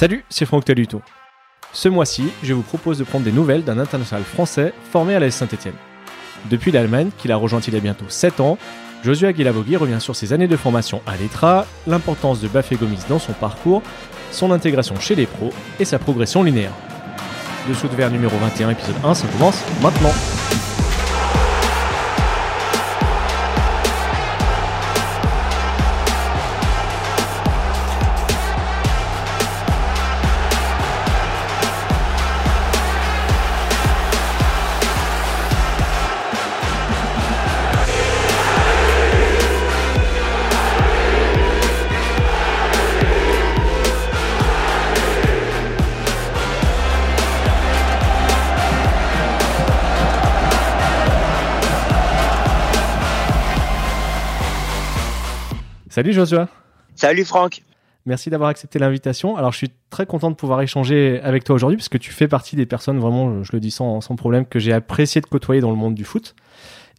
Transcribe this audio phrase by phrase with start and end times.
[0.00, 1.02] Salut, c'est Franck Taluto.
[1.74, 5.30] Ce mois-ci, je vous propose de prendre des nouvelles d'un international français formé à la
[5.30, 5.74] Saint-Etienne.
[6.48, 8.56] Depuis l'Allemagne, qu'il a rejoint il y a bientôt 7 ans,
[9.04, 13.18] Joshua Guilavogui revient sur ses années de formation à l'ETRA, l'importance de Bafé Gomis dans
[13.18, 13.82] son parcours,
[14.30, 16.72] son intégration chez les pros et sa progression linéaire.
[17.68, 20.14] Dessous de verre numéro 21, épisode 1, ça commence maintenant.
[56.00, 56.48] Salut Joshua.
[56.94, 57.62] Salut Franck.
[58.06, 59.36] Merci d'avoir accepté l'invitation.
[59.36, 62.26] Alors, je suis très content de pouvoir échanger avec toi aujourd'hui parce que tu fais
[62.26, 65.68] partie des personnes, vraiment, je le dis sans, problème, que j'ai apprécié de côtoyer dans
[65.68, 66.34] le monde du foot.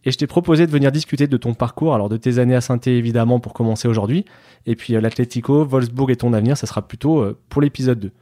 [0.04, 2.60] Et je t'ai proposé de venir discuter de ton parcours, alors de tes années à
[2.60, 4.24] saint évidemment pour commencer aujourd'hui,
[4.66, 8.12] et puis euh, l'Atlético, Wolfsburg et ton avenir, ça sera plutôt euh, pour l'épisode 2.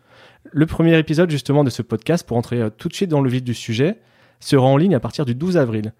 [0.50, 3.28] Le premier épisode justement de ce podcast, pour entrer euh, tout de suite dans le
[3.28, 3.98] vif du sujet,
[4.40, 5.92] sera en ligne à partir du 12 avril.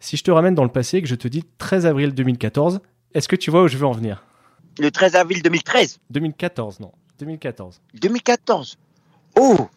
[0.00, 2.80] Si je te ramène dans le passé et que je te dis 13 avril 2014,
[3.16, 4.22] est-ce que tu vois où je veux en venir?
[4.78, 6.92] Le 13 avril 2013 2014, non.
[7.18, 7.80] 2014.
[7.94, 8.76] 2014
[9.40, 9.68] Oh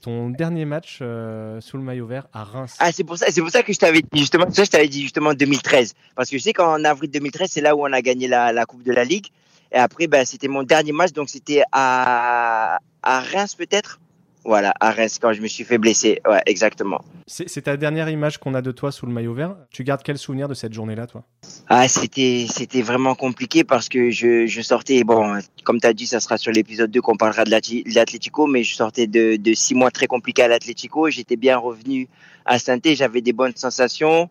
[0.00, 2.74] ton dernier match euh, sous le maillot vert à Reims.
[2.80, 4.88] Ah, c'est pour ça, c'est pour ça que je t'avais dit justement, ça je t'avais
[4.88, 8.02] dit justement 2013, parce que je sais qu'en avril 2013, c'est là où on a
[8.02, 9.28] gagné la, Coupe de la Ligue,
[9.70, 14.00] et après, ben, c'était mon dernier match, donc c'était à, à Reims peut-être?
[14.44, 16.20] Voilà, à quand je me suis fait blesser.
[16.28, 17.00] Ouais, exactement.
[17.26, 19.56] C'est ta dernière image qu'on a de toi sous le maillot vert.
[19.70, 21.22] Tu gardes quel souvenir de cette journée-là, toi?
[21.68, 26.06] Ah, c'était c'était vraiment compliqué parce que je, je sortais, bon, comme tu as dit,
[26.06, 27.50] ça sera sur l'épisode 2 qu'on parlera de
[27.94, 31.08] l'Atlético, mais je sortais de, de six mois très compliqués à l'Atlético.
[31.08, 32.08] J'étais bien revenu
[32.44, 34.28] à saint j'avais des bonnes sensations.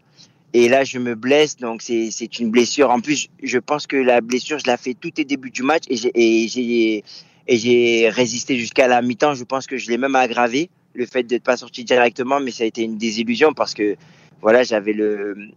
[0.54, 2.90] Et là, je me blesse, donc c'est une blessure.
[2.90, 5.84] En plus, je pense que la blessure, je l'ai fait tout au début du match
[5.88, 7.04] et j'ai
[7.48, 9.34] et j'ai résisté jusqu'à la mi-temps.
[9.34, 12.64] Je pense que je l'ai même aggravé le fait d'être pas sorti directement, mais ça
[12.64, 13.96] a été une désillusion parce que
[14.42, 15.50] voilà, j'avais le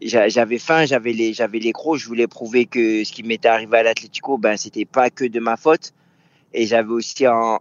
[0.00, 3.78] j'avais faim, j'avais les j'avais les crocs, je voulais prouver que ce qui m'était arrivé
[3.78, 5.92] à l'Atlético, ben c'était pas que de ma faute
[6.54, 7.58] et j'avais aussi un,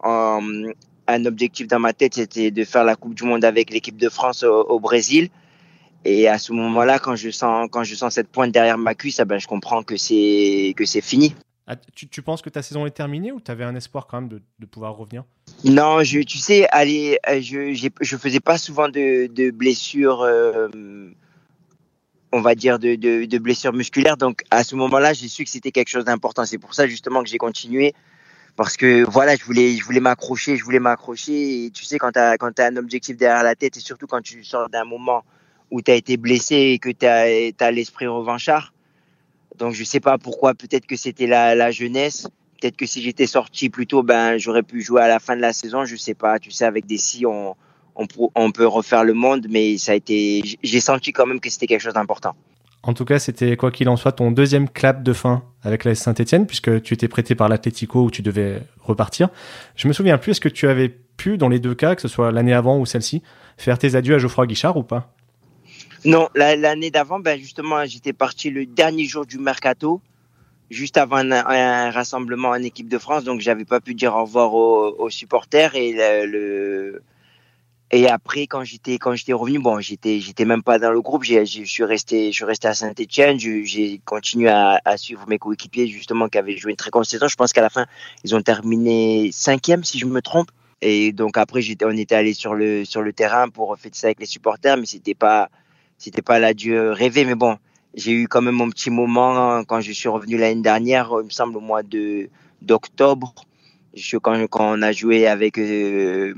[1.08, 4.10] un, objectif dans ma tête, c'était de faire la Coupe du monde avec l'équipe de
[4.10, 5.30] France au, Brésil.
[6.06, 9.20] Et à ce moment-là, quand je sens quand je sens cette pointe derrière ma cuisse,
[9.20, 11.36] ah ben je comprends que c'est que c'est fini.
[11.70, 14.30] Ah, tu, penses que ta saison est terminée ou tu avais un espoir quand même
[14.30, 15.26] de, pouvoir revenir?
[15.66, 20.70] Non, tu sais, allez, euh, je ne faisais pas souvent de, blessures, euh,
[22.32, 24.16] on va dire, de, blessures musculaires.
[24.16, 26.46] Donc à ce moment-là, j'ai su que c'était quelque chose d'important.
[26.46, 27.94] C'est pour ça justement que j'ai continué.
[28.56, 31.66] Parce que voilà, je voulais, je voulais m'accrocher, je voulais m'accrocher.
[31.66, 34.22] Et tu sais, quand tu as, as, un objectif derrière la tête, et surtout quand
[34.22, 35.26] tu sors d'un moment
[35.70, 38.72] où tu as été blessé et que tu as, as l'esprit revanchard,
[39.58, 42.28] donc je sais pas pourquoi, peut-être que c'était la, jeunesse.
[42.60, 45.42] Peut-être que si j'étais sorti plus tôt, ben j'aurais pu jouer à la fin de
[45.42, 45.86] la saison.
[45.86, 46.40] Je sais pas.
[46.40, 47.56] Tu sais, avec des si, on
[48.52, 50.42] peut refaire le monde, mais ça a été.
[50.64, 52.36] J'ai senti quand même que c'était quelque chose d'important.
[52.84, 55.94] En tout cas, c'était quoi qu'il en soit ton deuxième clap de fin avec la
[55.94, 59.30] Saint-Etienne, puisque tu étais prêté par l'Atlético où tu devais repartir.
[59.76, 62.08] Je me souviens plus, est-ce que tu avais pu, dans les deux cas, que ce
[62.08, 63.24] soit l'année avant ou celle-ci,
[63.58, 65.17] faire tes adieux à Geoffroy Guichard ou pas?
[66.06, 70.02] Non, l'année d'avant, ben justement, j'étais parti le dernier jour du mercato,
[70.70, 74.54] juste avant un, rassemblement en équipe de France, donc j'avais pas pu dire au revoir
[74.54, 75.94] aux, supporters et
[76.26, 77.02] le,
[77.90, 81.24] et après quand j'étais quand j'étais revenu, bon, j'étais j'étais même pas dans le groupe,
[81.24, 86.28] je suis resté je suis resté à Saint-Étienne, j'ai continué à, suivre mes coéquipiers justement
[86.28, 87.28] qui avaient joué une très grande saison.
[87.28, 87.86] Je pense qu'à la fin
[88.26, 90.50] ils ont terminé cinquième si je me trompe.
[90.82, 94.08] Et donc après j'étais on était allé sur le sur le terrain pour fêter ça
[94.08, 95.50] avec les supporters, mais c'était pas
[95.98, 97.58] c'était pas l'adieu rêvé, mais bon,
[97.94, 101.30] j'ai eu quand même mon petit moment quand je suis revenu l'année dernière, il me
[101.30, 102.30] semble au mois de
[102.62, 103.34] d'octobre,
[104.22, 106.34] quand, quand on a joué avec euh,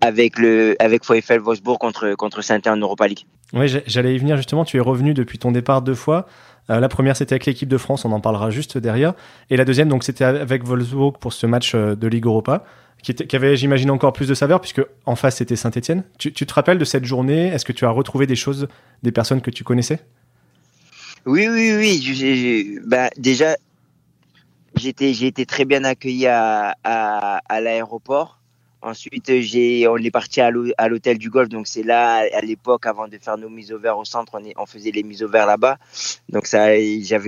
[0.00, 3.24] avec le avec VfL Wolfsburg contre contre saint en Europa League.
[3.52, 4.64] Oui, j'allais y venir justement.
[4.64, 6.26] Tu es revenu depuis ton départ deux fois.
[6.70, 9.14] Euh, la première, c'était avec l'équipe de France, on en parlera juste derrière.
[9.50, 12.64] Et la deuxième, donc, c'était avec Wolfsburg pour ce match euh, de Ligue Europa
[13.12, 16.04] qui, avait, j'imagine, encore plus de saveur, puisque en face, c'était Saint-Etienne.
[16.18, 17.48] Tu, te rappelles de cette journée?
[17.48, 18.66] Est-ce que tu as retrouvé des choses,
[19.02, 20.00] des personnes que tu connaissais?
[21.26, 22.78] Oui, oui, oui.
[22.86, 23.56] Ben, déjà,
[24.76, 28.40] j'ai été très bien accueilli à, à, l'aéroport.
[28.80, 31.50] Ensuite, on est parti à l'hôtel du golf.
[31.50, 34.66] Donc, c'est là, à l'époque, avant de faire nos mises au vert au centre, on,
[34.66, 35.76] faisait les mises au vert là-bas.
[36.30, 37.26] Donc, j'ai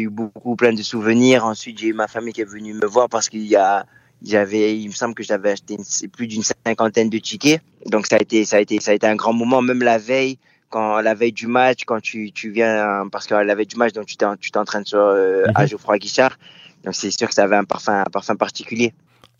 [0.00, 1.44] eu beaucoup, plein de souvenirs.
[1.44, 3.86] Ensuite, j'ai eu ma famille qui est venue me voir parce qu'il y a,
[4.24, 5.76] j'avais, il me semble que j'avais acheté
[6.12, 7.62] plus d'une cinquantaine de tickets.
[7.86, 9.62] Donc, ça a été, ça a été, ça a été un grand moment.
[9.62, 10.38] Même la veille,
[10.70, 13.92] quand la veille du match, quand tu, tu viens, parce que la veille du match,
[13.92, 14.16] donc tu
[14.50, 15.68] t'entraînes sur, euh, à mhm.
[15.68, 16.36] Geoffroy Guichard.
[16.84, 18.92] Donc, c'est sûr que ça avait un parfum, un parfum particulier.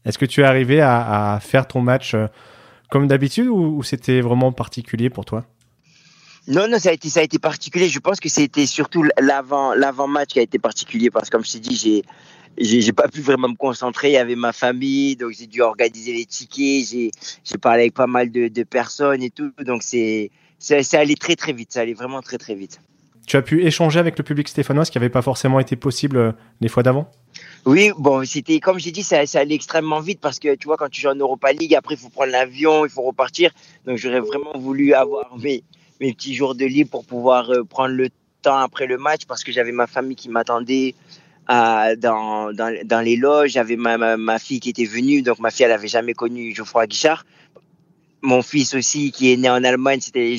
[0.05, 2.27] Est-ce que tu es arrivé à, faire ton match euh,
[2.91, 5.45] comme d'habitude ou, c'était vraiment particulier pour toi?
[6.47, 7.89] Non, non, ça a été, ça a été particulier.
[7.89, 11.53] Je pense que c'était surtout l'avant, l'avant-match qui a été particulier parce que, comme je
[11.53, 12.03] t'ai dit, j'ai,
[12.57, 14.09] j'ai, pas pu vraiment me concentrer.
[14.09, 16.89] Il y avait ma famille, donc j'ai dû organiser les tickets.
[16.89, 19.53] J'ai, parlé avec pas mal de, personnes et tout.
[19.65, 21.73] Donc c'est, c'est, ça allait très, très vite.
[21.73, 22.81] Ça allait vraiment très, très vite.
[23.27, 26.17] Tu as pu échanger avec le public stéphanois, ce qui n'avait pas forcément été possible
[26.17, 27.11] euh, les fois d'avant?
[27.67, 30.79] Oui, bon, c'était comme j'ai dit, ça, ça, allait extrêmement vite parce que tu vois,
[30.79, 33.51] quand tu joues en Europa League, après il faut prendre l'avion, il faut repartir.
[33.85, 35.63] Donc j'aurais vraiment voulu avoir mes,
[36.01, 38.09] mes petits jours de libre pour pouvoir euh, prendre le
[38.41, 40.95] temps après le match parce que j'avais ma famille qui m'attendait
[41.49, 43.53] dans, dans, dans, les loges.
[43.53, 46.87] J'avais ma, ma, fille qui était venue, donc ma fille, elle n'avait jamais connu Geoffroy
[46.87, 47.25] Guichard.
[48.21, 50.37] Mon fils aussi, qui est né en Allemagne, c'était,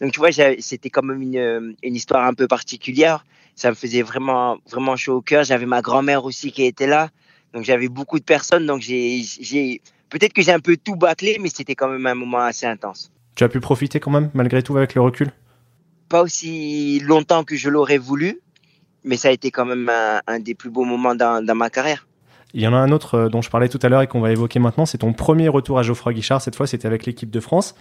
[0.00, 3.24] donc tu vois, c'était quand même une, une histoire un peu particulière
[3.54, 5.44] ça me faisait vraiment, vraiment chaud au cœur.
[5.44, 7.10] J'avais ma grand-mère aussi qui était là.
[7.52, 8.66] Donc j'avais beaucoup de personnes.
[8.66, 12.38] Donc j'ai, peut-être que j'ai un peu tout bâclé, mais c'était quand même un moment
[12.38, 13.12] assez intense.
[13.34, 15.32] Tu as pu profiter quand même, malgré tout, avec le recul?
[16.08, 18.40] Pas aussi longtemps que je l'aurais voulu,
[19.04, 19.90] mais ça a été quand même
[20.26, 22.06] un, des plus beaux moments dans, dans, ma carrière.
[22.54, 24.20] Il y en a un autre euh, dont je parlais tout à l'heure et qu'on
[24.20, 24.86] va évoquer maintenant.
[24.86, 26.42] C'est ton premier retour à Geoffroy Guichard.
[26.42, 27.74] Cette fois, c'était avec l'équipe de France,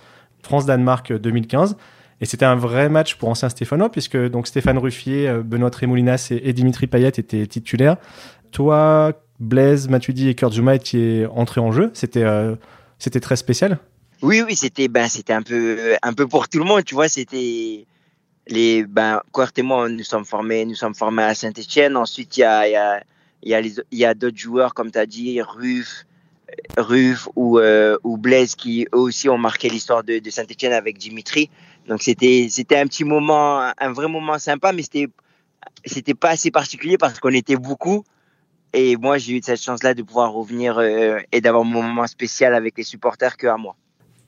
[0.44, 1.78] France-Danemark 2015.
[2.22, 6.28] Et c'était un vrai match pour anciens Stéphanois, puisque donc Stéphane Ruffier, euh, Benoît Trémoulinas
[6.32, 7.98] et, Dimitri Payet étaient titulaires.
[8.52, 11.90] Toi, Blaise, Matuidi et Kurt Zuma étaient entrés en jeu.
[11.94, 12.56] C'était euh,
[13.00, 13.80] c'était très spécial.
[14.22, 17.10] Oui, oui, c'était ben, c'était un peu, un peu pour tout le monde, tu vois.
[17.10, 17.88] C'était
[18.48, 21.96] les ben, Kurt et moi, nous sommes formés, nous sommes formés à Saint-Etienne.
[21.96, 23.04] Ensuite, il y a, y a,
[23.44, 23.62] y a,
[23.92, 26.06] y a d'autres joueurs, comme tu as dit, Ruff,
[26.78, 30.98] Ruff ou, euh, ou Blaise, qui eux aussi ont marqué l'histoire de, de Saint-Etienne avec
[30.98, 31.50] Dimitri.
[31.88, 35.08] Donc c'était c'était un petit moment, un vrai moment sympa, mais c'était
[35.86, 38.04] c'était pas assez particulier parce qu'on était beaucoup.
[38.74, 42.56] Et moi, j'ai eu cette chance-là de pouvoir revenir euh, et d'avoir mon moment spécial
[42.56, 43.76] avec les supporters que à moi.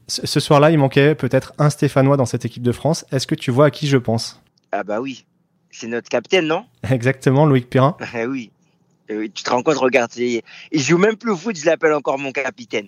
[0.07, 3.05] Ce soir-là, il manquait peut-être un Stéphanois dans cette équipe de France.
[3.11, 4.41] Est-ce que tu vois à qui je pense
[4.71, 5.25] Ah bah oui,
[5.71, 7.97] c'est notre capitaine, non Exactement, Loïc Perrin.
[8.15, 8.51] Eh oui.
[9.07, 10.41] Tu te rends compte, regarde, il
[10.73, 12.87] joue même plus au foot, je l'appelle encore mon capitaine.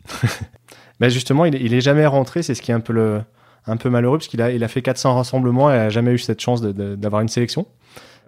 [0.99, 3.21] bah justement, il, il est jamais rentré, c'est ce qui est un peu le,
[3.67, 6.17] un peu malheureux parce qu'il a, il a fait 400 rassemblements et n'a jamais eu
[6.17, 7.67] cette chance d'avoir une sélection.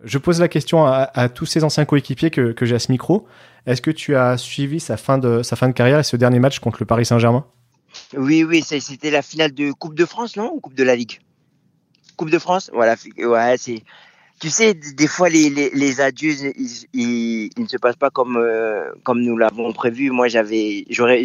[0.04, 3.28] Je pose la question à, tous ces anciens coéquipiers que, j'ai à ce micro.
[3.66, 6.40] Est-ce que tu as suivi sa fin, de, sa fin de carrière et ce dernier
[6.40, 7.46] match contre le Paris Saint-Germain?
[8.16, 11.20] Oui, oui, c'était la finale de Coupe de France, non Ou Coupe de la Ligue?
[12.16, 12.70] Coupe de France?
[12.74, 13.84] Voilà, ouais, c'est.
[14.40, 16.36] Tu sais, des fois, les, les, adieux,
[16.94, 20.12] ils, ne se passent pas comme, euh, comme nous l'avons prévu.
[20.12, 21.24] Moi, j'avais, j'aurais,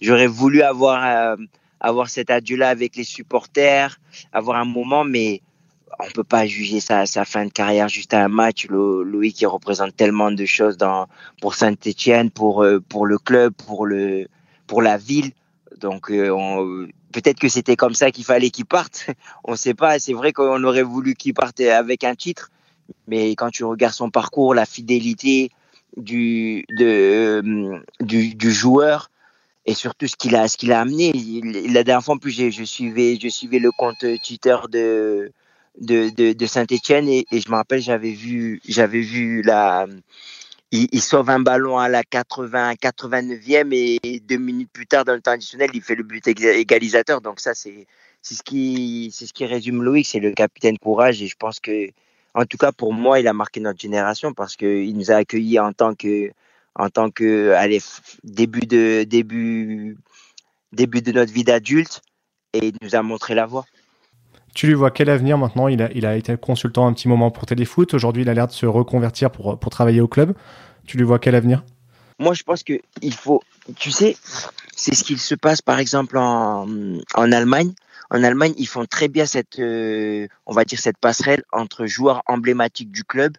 [0.00, 1.36] j'aurais voulu avoir euh,
[1.82, 3.98] avoir cet adieu-là avec les supporters,
[4.32, 5.42] avoir un moment, mais
[5.98, 8.66] on peut pas juger sa, sa fin de carrière juste à un match.
[8.68, 11.08] Louis qui représente tellement de choses dans,
[11.40, 14.28] pour Saint-Etienne, pour, euh, pour le club, pour, le,
[14.66, 15.32] pour la ville.
[15.82, 19.06] Donc, euh, peut-être que c'était comme ça qu'il fallait qu'il parte.
[19.44, 19.98] On ne sait pas.
[19.98, 22.50] C'est vrai qu'on aurait voulu qu'il parte avec un titre.
[23.08, 25.50] Mais quand tu regardes son parcours, la fidélité
[25.96, 29.10] du, euh, du, joueur,
[29.66, 31.12] et surtout ce qu'il a, ce qu'il a amené.
[31.68, 35.32] la dernière fois, en plus, je, suivais, je suivais le compte Twitter de,
[35.80, 39.86] de, de, de Saint-Etienne et, et, je me rappelle, j'avais vu, j'avais vu la,
[40.72, 45.20] il, sauve un ballon à la 80, 89e et deux minutes plus tard, dans le
[45.20, 47.20] temps additionnel, il fait le but égalisateur.
[47.20, 47.86] Donc ça, c'est,
[48.22, 51.90] ce qui, c'est ce qui résume Loïc, c'est le capitaine courage et je pense que,
[52.34, 55.58] en tout cas pour moi, il a marqué notre génération parce qu'il nous a accueillis
[55.58, 56.30] en tant que
[56.74, 57.54] en tant que
[58.24, 59.98] début de début
[60.72, 62.00] début de notre vie d'adulte
[62.54, 63.66] et il nous a montré la voie.
[64.54, 65.68] Tu lui vois quel avenir maintenant?
[65.68, 67.94] Il a, été consultant un petit moment pour Téléfoot.
[67.94, 70.34] Aujourd'hui, il a l'air de se reconvertir pour, travailler au club.
[70.86, 71.64] Tu lui vois quel avenir?
[72.18, 73.42] Moi, je pense qu'il faut.
[73.76, 74.16] Tu sais,
[74.76, 76.66] c'est ce qu'il se passe par exemple en,
[77.14, 77.72] Allemagne.
[78.10, 82.22] En Allemagne, ils font très bien cette, euh, on va dire, cette passerelle entre joueurs
[82.26, 83.32] emblématiques du club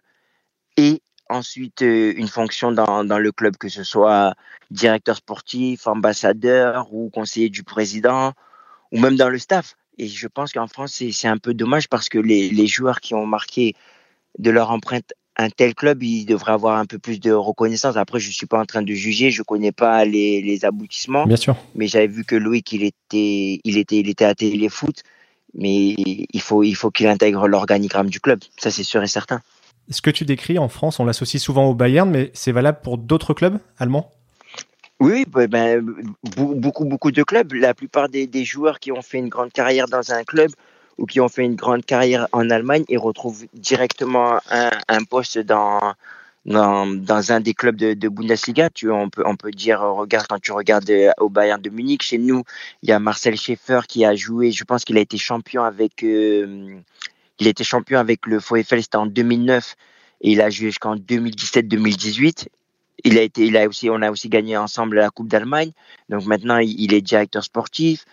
[0.76, 4.34] et ensuite euh, une fonction dans, le club, que ce soit
[4.70, 8.32] directeur sportif, ambassadeur ou conseiller du président,
[8.92, 9.76] ou même dans le staff.
[9.98, 13.14] Et je pense qu'en France, c'est un peu dommage parce que les, les, joueurs qui
[13.14, 13.74] ont marqué
[14.38, 17.96] de leur empreinte un tel club, il devrait avoir un peu plus de reconnaissance.
[17.96, 21.26] Après, je suis pas en train de juger, je connais pas les, les aboutissements.
[21.26, 21.56] Bien sûr.
[21.74, 25.02] Mais j'avais vu que Loïc, il était, il était, il était à Téléfoot,
[25.54, 28.40] mais il faut, il faut qu'il intègre l'organigramme du club.
[28.58, 29.40] Ça, c'est sûr et certain.
[29.90, 32.96] Ce que tu décris en France, on l'associe souvent au Bayern, mais c'est valable pour
[32.96, 34.10] d'autres clubs allemands?
[35.00, 35.84] Oui, ben,
[36.22, 37.52] beaucoup, beaucoup de clubs.
[37.52, 40.50] La plupart des, joueurs qui ont fait une grande carrière dans un club
[40.98, 45.94] ou qui ont fait une grande carrière en Allemagne, ils retrouvent directement un, poste dans,
[46.46, 48.70] dans, un des clubs de, de, Bundesliga.
[48.70, 52.02] Tu, on, peut, on peut dire, regarde, quand tu regardes euh, au Bayern de Munich,
[52.02, 52.44] chez nous,
[52.82, 56.04] il y a Marcel Schaeffer qui a joué, je pense qu'il a été champion avec,
[56.04, 56.76] euh,
[57.40, 59.74] il champion avec le VfL, c'était en 2009,
[60.20, 62.46] et il a joué jusqu'en 2017-2018
[63.04, 65.72] il a été, il a aussi, on a aussi gagné ensemble la Coupe d'Allemagne.
[66.08, 68.04] Donc maintenant, il est directeur sportif.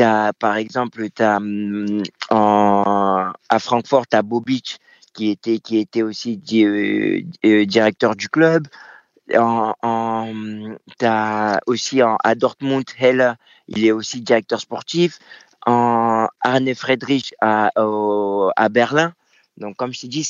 [0.00, 4.78] As, par exemple, as, mm, en, à Francfort, tu as Bobic
[5.12, 8.66] qui était, qui était aussi euh, euh, directeur du club.
[9.36, 10.34] En, en,
[11.02, 13.34] as aussi en, à Dortmund, Heller,
[13.68, 15.18] il est aussi directeur sportif.
[15.66, 19.12] En Arne Friedrich à, à Berlin,
[19.58, 20.24] donc, comme je t'ai dit,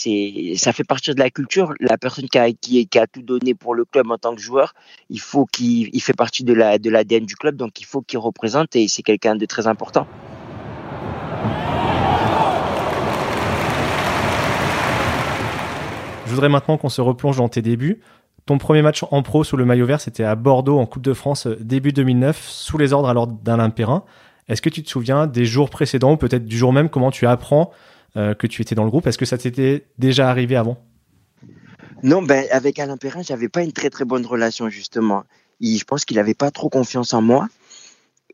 [0.56, 1.72] ça fait partie de la culture.
[1.78, 4.74] La personne qui a, tout donné pour le club en tant que joueur,
[5.10, 8.02] il faut qu'il il fait partie de, la, de l'ADN du club, donc il faut
[8.02, 10.08] qu'il représente et c'est quelqu'un de très important.
[16.26, 18.00] Je voudrais maintenant qu'on se replonge dans tes débuts.
[18.46, 21.12] Ton premier match en pro sous le maillot vert, c'était à Bordeaux en Coupe de
[21.12, 24.02] France euh, début 2009, sous les ordres alors d'Alain Perrin.
[24.48, 27.26] Est-ce que tu te souviens des jours précédents ou peut-être du jour même comment tu
[27.26, 27.70] apprends
[28.14, 29.06] que tu étais dans le groupe.
[29.06, 30.78] Est-ce que ça t'était déjà arrivé avant?
[32.02, 35.24] Non, ben, avec Alain Perrin, j'avais pas une très très bonne relation justement.
[35.60, 37.48] je pense qu'il n'avait pas trop confiance en moi.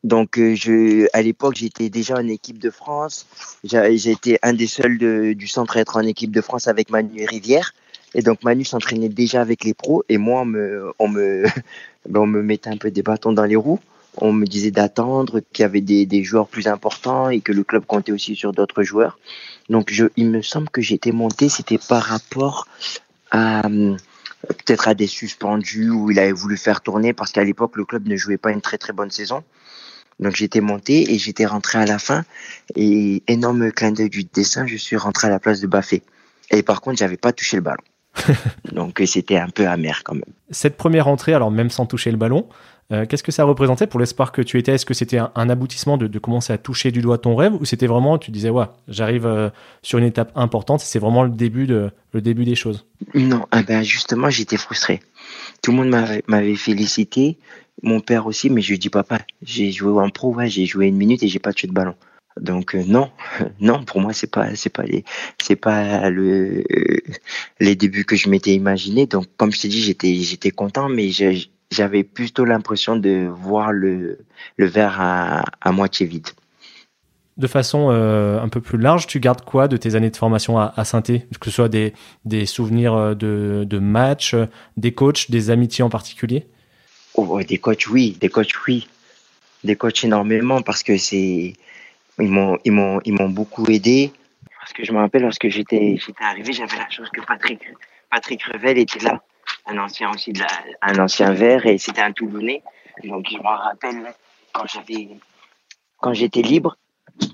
[0.05, 3.27] Donc, euh, je, à l'époque, j'étais déjà en équipe de France.
[3.65, 7.75] J'étais un des seuls du centre à être en équipe de France avec Manu Rivière.
[8.15, 10.05] Et donc, Manu s'entraînait déjà avec les pros.
[10.09, 11.45] Et moi, on me, on me,
[12.09, 13.81] ben, on me mettait un peu des bâtons dans les roues
[14.17, 17.65] on me disait d'attendre, qu'il y avait des, des, joueurs plus importants et que le
[17.65, 19.19] club comptait aussi sur d'autres joueurs.
[19.69, 22.67] Donc, je, il me semble que j'étais monté, c'était par rapport
[23.31, 23.63] à
[24.47, 28.07] peut-être à des suspendus où il avait voulu faire tourner parce qu'à l'époque, le club
[28.07, 29.43] ne jouait pas une très très bonne saison.
[30.21, 32.25] Donc, j'étais monté et j'étais rentré à la fin.
[32.75, 36.03] Et énorme clin d'œil du dessin, je suis rentré à la place de Baffé.
[36.51, 37.83] Et par contre, j'avais pas touché le ballon.
[38.73, 40.35] Donc, c'était un peu amer quand même.
[40.51, 42.49] Cette première entrée, alors même sans toucher le ballon,
[42.91, 44.73] euh, qu'est-ce que ça représentait pour l'espoir que tu étais?
[44.73, 47.87] Est-ce que c'était un, aboutissement de, commencer à toucher du doigt ton rêve ou c'était
[47.87, 49.51] vraiment, tu disais, ouais, j'arrive euh,
[49.83, 52.87] sur une étape importante, c'est vraiment le début, le début des choses?
[53.15, 55.01] Non, ah ben justement, j'étais frustré.
[55.63, 57.39] Tout le monde m'avait félicité,
[57.83, 60.87] mon père aussi, mais je lui dis, papa, j'ai joué en pro, ouais, j'ai joué
[60.87, 61.95] une minute et j'ai pas tué de ballon.
[62.41, 63.11] Donc euh, non,
[63.61, 65.05] non, pour moi c'est pas c'est pas les
[65.43, 66.65] c'est pas le
[67.61, 69.07] les débuts que je m'étais imaginé.
[69.07, 71.11] Donc comme je t'ai dit, j'étais j'étais content, mais
[71.71, 74.19] j'avais plutôt l'impression de voir le,
[74.57, 76.29] le verre à, à moitié vide.
[77.37, 80.59] De façon euh, un peu plus large, tu gardes quoi de tes années de formation
[80.59, 81.93] à, à saint Que ce soit des,
[82.25, 84.35] des souvenirs euh, de, de matchs,
[84.77, 86.47] des coachs, des amitiés en particulier?
[87.15, 88.17] Oh, Des coachs, oui.
[88.21, 88.89] Des coachs, oui.
[89.63, 91.55] Des coachs énormément parce que c'est.
[92.21, 94.13] Ils m'ont, ils, m'ont, ils m'ont beaucoup aidé.
[94.59, 97.61] Parce que je me rappelle, lorsque j'étais, j'étais arrivé, j'avais la chance que Patrick,
[98.11, 99.23] Patrick Revel était là
[99.67, 100.33] un ancien aussi
[100.99, 102.63] ancien vert et c'était un Toulonnais.
[103.05, 104.15] Donc je me rappelle
[104.53, 105.09] quand j'avais,
[105.99, 106.77] quand j'étais libre,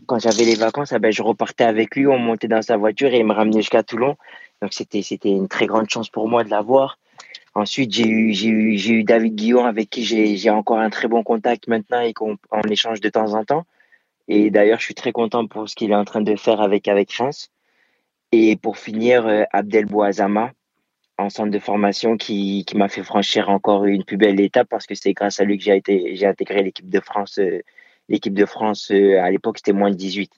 [0.06, 3.12] quand j'avais les vacances, ah ben, je repartais avec lui, on montait dans sa voiture
[3.12, 4.16] et il me ramenait jusqu'à Toulon.
[4.62, 6.98] Donc c'était, c'était une très grande chance pour moi de l'avoir.
[7.54, 11.68] Ensuite, j'ai eu, eu, eu David Guillaume avec qui j'ai, encore un très bon contact
[11.68, 13.64] maintenant et qu'on on échange de temps en temps.
[14.26, 16.88] Et d'ailleurs, je suis très content pour ce qu'il est en train de faire avec,
[16.88, 17.12] avec.
[18.32, 20.50] Et pour finir, euh, Abdel Bouazama,
[21.18, 24.86] en centre de formation qui, qui m'a fait franchir encore une plus belle étape parce
[24.86, 27.60] que c'est grâce à lui que j'ai été j'ai intégré l'équipe de France euh,
[28.08, 30.32] l'équipe de France euh, à l'époque c'était moins de 18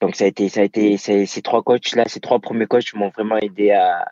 [0.00, 2.94] donc ça a été ça a été ces, trois coachs là ces trois premiers coachs
[2.94, 4.08] m'ont vraiment aidé à,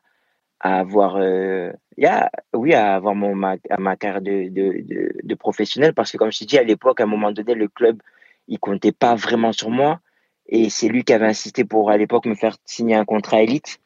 [0.61, 5.95] à avoir euh, yeah, oui à avoir mon ma, ma carrière de, de, de, professionnel
[5.95, 8.03] parce que comme je t'ai dit à l'époque à un moment donné le club
[8.49, 10.01] il comptait pas vraiment sur moi
[10.49, 13.79] et c'est lui qui avait insisté pour à l'époque me faire signer un contrat élite.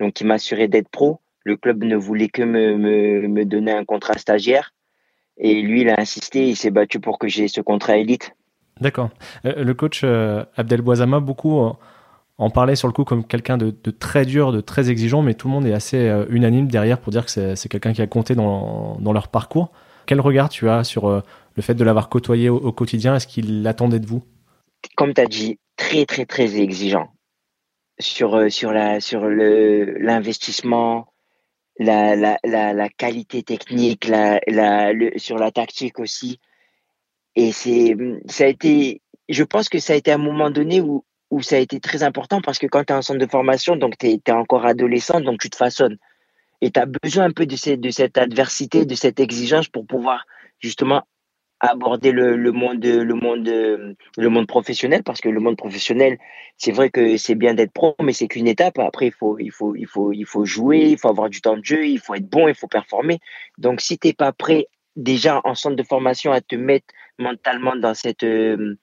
[0.00, 3.84] Donc qui m'assurait d'être pro le club ne voulait que me, me, me donner un
[3.84, 4.72] contrat stagiaire.
[5.36, 8.32] Et lui, il a insisté, il s'est battu pour que j'ai ce contrat élite.
[8.80, 9.10] D'accord.
[9.44, 11.72] Euh, le coach euh, Abdel Boisama, beaucoup euh,
[12.38, 15.34] en parlait sur le coup comme quelqu'un de, de, très dur, de très exigeant, mais
[15.34, 18.34] tout le monde est assez unanime derrière pour dire que c'est quelqu'un qui a compté
[18.34, 19.70] dans, dans, leur parcours.
[20.06, 23.14] Quel regard tu as sur le fait de l'avoir côtoyé au, au quotidien?
[23.14, 24.24] Est-ce qu'il attendait de vous?
[24.96, 27.08] Comme tu as dit, très très très exigeant
[28.00, 31.06] sur, sur, la, sur l'investissement,
[31.78, 32.38] la, la,
[32.72, 36.40] la, qualité technique, la, la, sur la tactique aussi.
[37.36, 37.96] Et c'est,
[38.28, 41.56] ça a été, je pense que ça a été un moment donné où, où ça
[41.56, 44.06] a été très important parce que quand tu es en centre de formation, donc tu
[44.06, 45.98] es, encore adolescent, donc tu te façonnes.
[46.60, 49.86] Et tu as besoin un peu de, cette, de cette adversité, de cette exigence pour
[49.86, 50.24] pouvoir
[50.60, 51.02] justement
[51.70, 56.18] aborder le, monde le monde le monde professionnel parce que le monde professionnel
[56.56, 58.78] c'est vrai que c'est bien d'être pro mais c'est qu'une étape.
[58.78, 61.56] Après il faut il faut il faut il faut jouer il faut avoir du temps
[61.56, 63.18] de jeu il faut être bon il faut performer.
[63.58, 64.66] Donc si tu n'es pas prêt
[64.96, 66.86] déjà en centre de formation à te mettre
[67.18, 68.78] mentalement dans cette euh,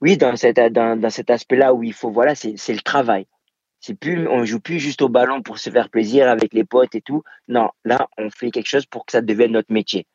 [0.00, 3.26] oui dans cette dans, dans cet aspect là où il faut voilà c'est le travail.
[3.80, 6.94] C'est plus on joue plus juste au ballon pour se faire plaisir avec les potes
[6.94, 7.22] et tout.
[7.48, 10.06] Non là on fait quelque chose pour que ça devienne notre métier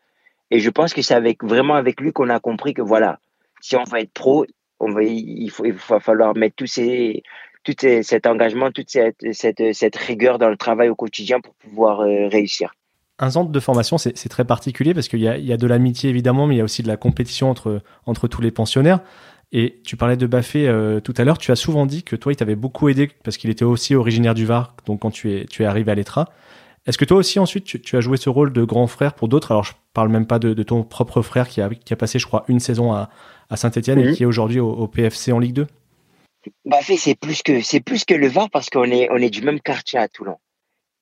[0.53, 3.17] et je pense que c'est avec, vraiment avec lui qu'on a compris que voilà,
[3.59, 4.45] si on veut être pro,
[4.79, 10.37] va, il, faut, il va falloir mettre tout cet engagement, toute cette, cette, cette, rigueur
[10.37, 12.75] dans le travail au quotidien pour pouvoir euh, réussir.
[13.17, 16.45] Un centre de formation, c'est très particulier parce qu'il y, y a, de l'amitié évidemment,
[16.45, 18.99] mais il y a aussi de la compétition entre, entre tous les pensionnaires.
[19.53, 22.31] Et tu parlais de Baffé euh, tout à l'heure, tu as souvent dit que toi,
[22.31, 25.45] il t'avait beaucoup aidé parce qu'il était aussi originaire du Var, donc quand tu es,
[25.45, 26.29] tu es arrivé à l'ETRA.
[26.85, 29.51] Est-ce que toi aussi, ensuite, tu, as joué ce rôle de grand frère pour d'autres?
[29.51, 32.27] Alors, je parle même pas de, ton propre frère qui a, qui a, passé, je
[32.27, 33.09] crois, une saison à,
[33.49, 35.67] à Saint-Etienne et qui est aujourd'hui au, PFC en Ligue 2
[36.65, 39.41] Baffé, c'est plus que c'est plus que le Var parce qu'on est on est du
[39.43, 40.35] même quartier à Toulon.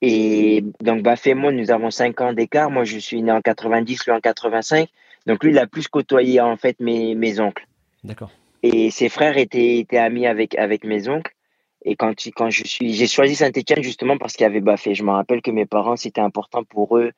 [0.03, 2.69] Et donc Baffé et moi, nous avons 5 ans d'écart.
[2.69, 4.87] Moi, je suis né en 90, lui en 85.
[5.25, 7.65] Donc lui, il a plus côtoyé en fait mes, mes oncles.
[8.03, 8.29] D'accord.
[8.61, 11.33] Et ses frères étaient, étaient amis avec avec mes oncles.
[11.83, 12.13] Et quand,
[12.49, 14.93] je suis, j'ai choisi Saint-Etienne justement parce qu'il y avait Baffé.
[14.93, 17.11] Je me rappelle que mes parents, c'était important pour eux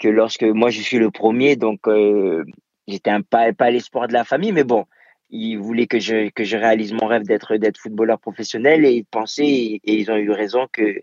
[0.00, 2.44] que lorsque moi je suis le premier, donc euh,
[2.88, 4.86] j'étais pas, pas l'espoir de la famille, mais bon,
[5.28, 10.10] ils voulaient que je, réalise mon rêve d'être, footballeur professionnel et ils pensaient, et, ils
[10.10, 11.00] ont eu raison que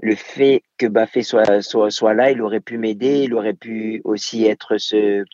[0.00, 1.44] le fait que Baffé soit,
[2.14, 5.24] là, il aurait pu m'aider, il aurait pu aussi être ce,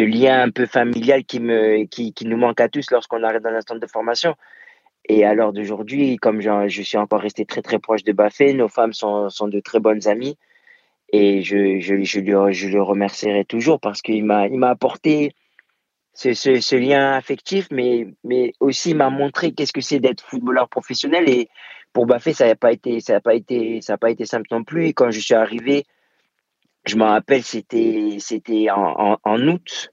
[0.00, 3.86] lien un peu familial qui nous manque à tous lorsqu'on arrive dans un centre de
[3.86, 4.34] formation.
[5.12, 8.68] Et à l'heure d'aujourd'hui, comme je, suis encore resté très très proche de Baffé, nos
[8.68, 10.38] femmes sont, sont de très bonnes amies.
[11.12, 15.32] Et je, je, je, lui, je le remercierai toujours parce qu'il m'a, il apporté
[16.14, 21.28] ce, ce, lien affectif, mais, mais aussi m'a montré qu'est-ce que c'est d'être footballeur professionnel.
[21.28, 21.48] Et
[21.92, 24.86] pour Baffé, ça n'a pas été, ça pas été, pas été simple non plus.
[24.86, 25.86] Et quand je suis arrivé,
[26.86, 29.90] je me rappelle, c'était, c'était en, en août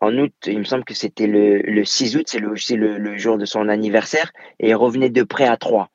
[0.00, 3.36] en août, il me semble que c'était le, le 6 août, c'est le, le, jour
[3.36, 5.90] de son anniversaire, et il revenait de prêt à 3.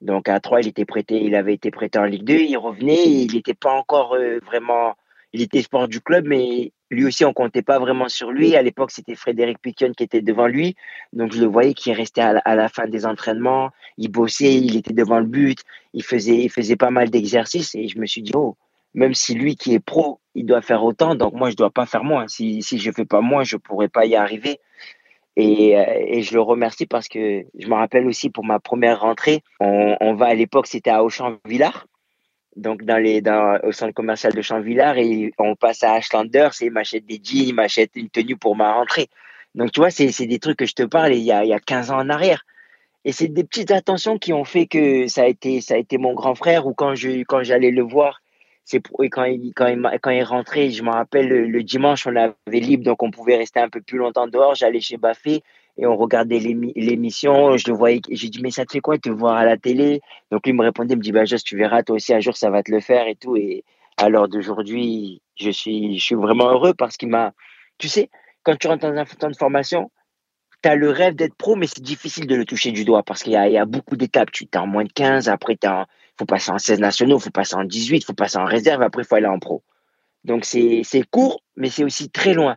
[0.00, 3.04] Donc à 3, il était prêté, il avait été prêté en Ligue 2, il revenait,
[3.04, 4.94] il n'était pas encore euh, vraiment,
[5.32, 8.54] il était sport du club, mais lui aussi, on comptait pas vraiment sur lui.
[8.54, 10.76] À l'époque, c'était Frédéric Piquion qui était devant lui,
[11.12, 14.76] donc je le voyais qui restait à, à, la fin des entraînements, il bossait, il
[14.76, 15.58] était devant le but,
[15.94, 18.56] il faisait, il faisait pas mal d'exercices, et je me suis dit, oh,
[18.94, 21.86] même si lui qui est pro, il doit faire autant, donc moi je dois pas
[21.86, 22.28] faire moins.
[22.28, 24.60] Si, si je fais pas moins, je pourrais pas y arriver.
[25.36, 29.00] Et, euh, et je le remercie parce que je me rappelle aussi pour ma première
[29.00, 31.86] rentrée, on, on va à l'époque c'était à Auchan-Villard,
[32.56, 36.66] donc dans les dans au centre commercial de Champ-Villard et on passe à Ashlanders et
[36.66, 39.08] il m'achète des jeans, il m'achète une tenue pour ma rentrée.
[39.54, 41.48] Donc tu vois, c'est c'est des trucs que je te parle il y a il
[41.48, 42.44] y a 15 ans en arrière.
[43.04, 45.98] Et c'est des petites attentions qui ont fait que ça a été ça a été
[45.98, 48.21] mon grand frère ou quand je quand j'allais le voir
[48.64, 52.34] c'est quand il quand il quand il rentré, je me rappelle le, dimanche on avait
[52.60, 54.54] libre donc on pouvait rester un peu plus longtemps dehors.
[54.54, 55.42] J'allais chez Baffé
[55.78, 57.56] et on regardait l'émission.
[57.56, 60.00] Je le voyais, j'ai dit mais ça te fait quoi te voir à la télé?
[60.30, 62.36] Donc lui me répondait, il me dit bah juste tu verras toi aussi un jour
[62.36, 63.36] ça va te le faire et tout.
[63.36, 63.64] Et
[63.96, 67.32] à l'heure d'aujourd'hui, je suis je suis vraiment heureux parce qu'il m'a,
[67.78, 68.10] tu sais,
[68.44, 69.90] quand tu rentres dans un temps de formation,
[70.62, 73.22] tu as le rêve d'être pro, mais c'est difficile de le toucher du doigt parce
[73.24, 74.30] qu'il y, y, a beaucoup d'étapes.
[74.30, 75.86] Tu es en moins de 15, après tu en,
[76.18, 79.06] faut passer en 16 nationaux, faut passer en 18, faut passer en réserve, après il
[79.06, 79.62] faut aller en pro.
[80.24, 82.56] Donc c'est court, mais c'est aussi très loin.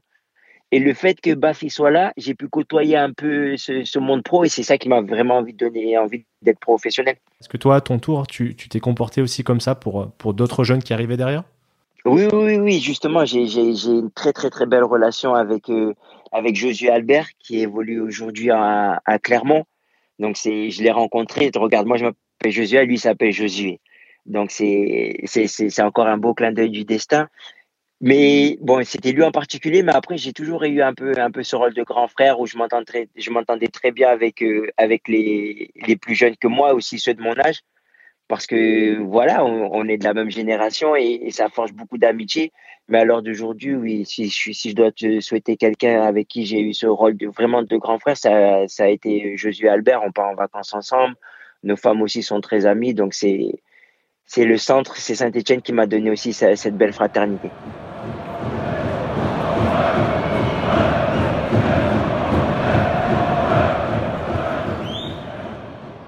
[0.71, 4.23] Et le fait que Bafi soit là, j'ai pu côtoyer un peu ce, ce monde
[4.23, 7.15] pro et c'est ça qui m'a vraiment envie de donner envie d'être professionnel.
[7.39, 10.63] Est-ce que toi, à ton tour, tu t'es comporté aussi comme ça pour, pour d'autres
[10.63, 11.43] jeunes qui arrivaient derrière?
[12.05, 15.95] Oui, oui, oui, justement, j'ai une très, très, très belle relation avec, euh,
[16.31, 19.63] avec Josué Albert qui évolue aujourd'hui à, à Clermont.
[20.19, 21.49] Donc, je l'ai rencontré.
[21.55, 22.05] Regarde, moi, je
[22.39, 23.79] m'appelle Josué, lui s'appelle Josué.
[24.25, 27.27] Donc c'est encore un beau clin d'œil du destin.
[28.01, 31.43] Mais bon, c'était lui en particulier, mais après j'ai toujours eu un peu un peu
[31.43, 35.95] ce rôle de grand frère où je m'entendais très bien avec euh, avec les les
[35.95, 37.61] plus jeunes que moi aussi ceux de mon âge
[38.27, 42.51] parce que voilà, on, est de la même génération et, ça forge beaucoup d'amitié.
[42.87, 46.59] Mais à l'heure d'aujourd'hui, oui, si si je dois te souhaiter quelqu'un avec qui j'ai
[46.59, 50.01] eu ce rôle de vraiment de grand frère, ça, ça a été Josué Albert.
[50.03, 51.15] On part en vacances ensemble,
[51.65, 53.51] nos femmes aussi sont très amies, donc c'est
[54.37, 57.49] le centre, c'est Saint-Etienne qui m'a donné aussi cette belle fraternité.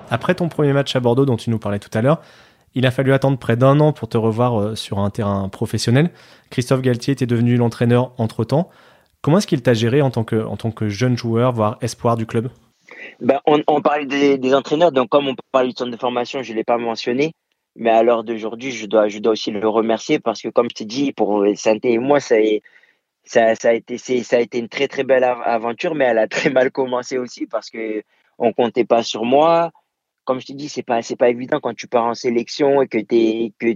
[0.10, 2.22] Après ton premier match à Bordeaux dont tu nous parlais tout à l'heure,
[2.76, 6.12] il a fallu attendre près d'un an pour te revoir euh, sur un terrain professionnel.
[6.50, 8.70] Christophe Galtier était devenu l'entraîneur entre-temps.
[9.22, 12.50] Comment est-ce qu'il t'a géré en tant que jeune joueur, voire espoir du club?
[13.20, 16.52] Ben, on, on parlait des, entraîneurs, donc comme on parle du centre de formation, je
[16.52, 17.34] ne l'ai pas mentionné.
[17.76, 20.76] Mais à l'heure d'aujourd'hui, je dois, je dois aussi le remercier parce que, comme je
[20.76, 22.36] t'ai dit, pour Santé et moi, ça,
[23.24, 26.28] ça, ça, a été, ça a été une très, très belle aventure, mais elle a
[26.28, 29.72] très mal commencé aussi parce qu'on ne comptait pas sur moi
[30.28, 32.98] comme je t'ai dit, c'est pas pas évident quand tu pars en sélection et que
[32.98, 33.68] tu es que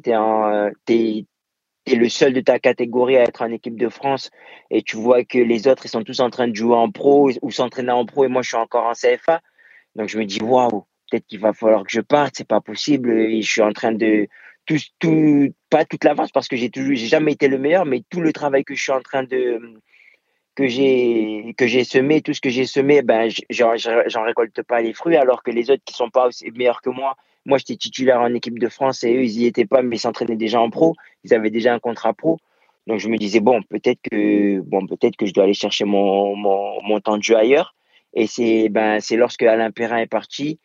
[1.85, 4.29] tu es, le seul de ta catégorie à être en équipe de France
[4.69, 7.31] et tu vois que les autres ils sont tous en train de jouer en pro
[7.41, 9.41] ou s'entraîner en pro et moi je suis encore en CFA.
[9.95, 13.11] Donc je me dis waouh, peut-être qu'il va falloir que je parte, c'est pas possible
[13.11, 14.27] et je suis en train de
[14.65, 18.21] tout tout pas toute l'avance parce que j'ai toujours jamais été le meilleur mais tout
[18.21, 19.59] le travail que je suis en train de
[20.55, 24.93] que j'ai que j'ai semé, tout ce que j'ai semé, ben j'en récolte pas les
[24.93, 28.21] fruits, alors que les autres qui sont pas aussi meilleurs que moi, moi j'étais titulaire
[28.21, 30.69] en équipe de France et eux ils y étaient pas, mais ils s'entraînaient déjà en
[30.69, 32.37] pro, ils avaient déjà un contrat pro,
[32.87, 36.35] donc je me disais bon peut-être que bon peut-être que je dois aller chercher mon,
[36.35, 37.75] mon, mon temps de jeu ailleurs,
[38.13, 40.59] et c'est ben lorsque Alain Perrin est parti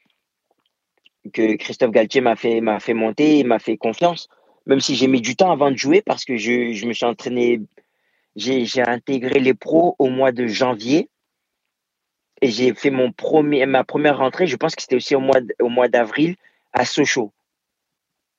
[1.32, 4.28] que Christophe Galtier m'a fait fait monter, m'a fait confiance,
[4.66, 7.06] même si j'ai mis du temps avant de jouer parce que je, je me suis
[7.06, 7.60] entraîné
[8.36, 11.08] j'ai intégré les pros au mois de janvier.
[12.42, 15.40] Et j'ai fait mon premier, ma première rentrée, je pense que c'était aussi au mois,
[15.58, 16.36] au mois d'avril
[16.76, 17.32] à Sochaux.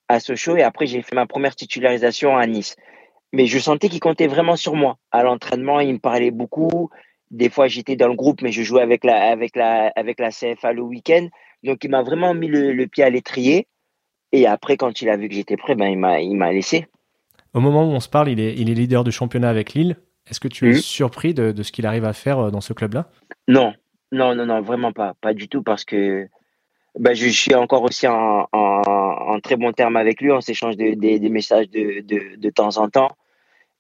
[0.08, 2.78] À Sochaux et après j'ai fait ma première titularisation à Nice.
[3.34, 4.98] Mais je sentais qu'il comptait vraiment sur moi.
[5.12, 6.90] À l'entraînement, il me parlait beaucoup.
[7.30, 10.30] Des fois, j'étais dans le groupe, mais je jouais avec la, avec la, avec la
[10.30, 11.28] CFA le week-end.
[11.64, 13.68] Donc, il m'a vraiment mis le, pied à l'étrier.
[14.32, 16.88] Et après, quand il a vu que j'étais prêt, ben, il m'a laissé.
[17.54, 19.98] Au moment où on se parle, il est, il est leader de championnat avec Lille.
[20.30, 20.80] Est-ce que tu es mhm.
[20.80, 23.10] surpris de, ce qu'il arrive à faire euh, dans ce club-là?
[23.48, 23.74] Non,
[24.12, 25.14] non, non, non, vraiment pas.
[25.22, 26.28] Pas du tout parce que
[27.00, 28.48] bah, je, suis encore aussi en,
[29.44, 30.32] très bon terme avec lui.
[30.32, 33.10] On s'échange des messages de, temps en temps.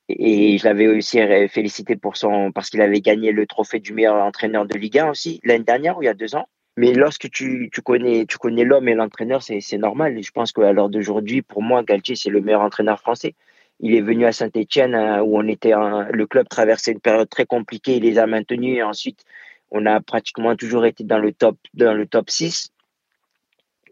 [0.09, 4.15] Et je l'avais aussi félicité pour son, parce qu'il avait gagné le trophée du meilleur
[4.15, 6.47] entraîneur de Ligue 1 aussi, l'année dernière ou il y a deux ans.
[6.77, 10.21] Mais lorsque tu, connais, tu connais l'homme et l'entraîneur, c'est normal.
[10.21, 13.33] Je pense qu'à l'heure d'aujourd'hui, pour moi, Galtier, c'est le meilleur entraîneur français.
[13.79, 15.73] Il est venu à Saint-Etienne euh, où on était
[16.11, 17.97] le club traversait une période très compliquée.
[17.97, 19.23] Il les a maintenus et ensuite
[19.69, 22.71] on a pratiquement toujours été dans le top dans le top 6.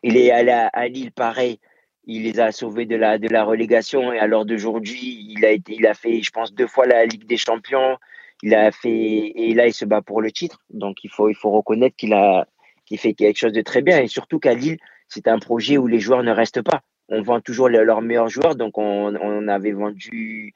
[0.06, 1.60] Il est allé à, Lille pareil.
[2.06, 5.52] Il les a sauvés de la de la relégation et à l'heure d'aujourd'hui, il a
[5.52, 7.98] été il a fait je pense deux fois la Ligue des Champions.
[8.44, 10.60] Il a fait et là il se bat pour le titre.
[10.70, 12.48] Donc il faut il faut reconnaître qu'il a
[12.86, 14.78] qu'il fait quelque chose de très bien et surtout qu'à Lille,
[15.10, 18.56] c'est un projet où les joueurs ne restent pas on vend toujours leurs meilleurs joueurs.
[18.56, 20.54] Donc, on, avait vendu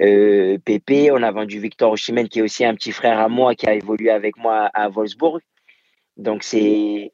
[0.00, 3.54] euh, Pépé, on a vendu Victor Osimhen, qui est aussi un petit frère à moi,
[3.54, 5.40] qui a évolué avec moi à Wolfsburg.
[6.16, 7.12] Donc, c'est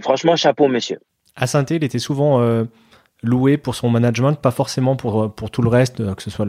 [0.00, 0.98] franchement chapeau, monsieur.
[1.34, 2.64] À saint il était souvent euh,
[3.22, 6.46] loué pour son management, pas forcément pour, pour tout le reste, euh, que ce soit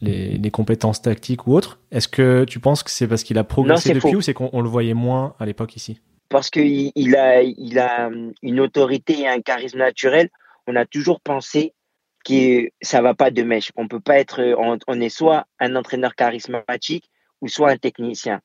[0.00, 1.78] les, compétences tactiques ou autres.
[1.90, 4.68] Est-ce que tu penses que c'est parce qu'il a progressé depuis ou c'est qu'on le
[4.68, 6.00] voyait moins à l'époque ici?
[6.28, 8.10] Parce qu'il il a, il a
[8.42, 10.28] une autorité et un charisme naturel
[10.66, 11.74] on a toujours pensé
[12.24, 13.72] que ça va pas de mèche.
[13.76, 14.42] On peut pas être,
[14.86, 17.08] on, est soit un entraîneur charismatique
[17.40, 18.40] ou soit un technicien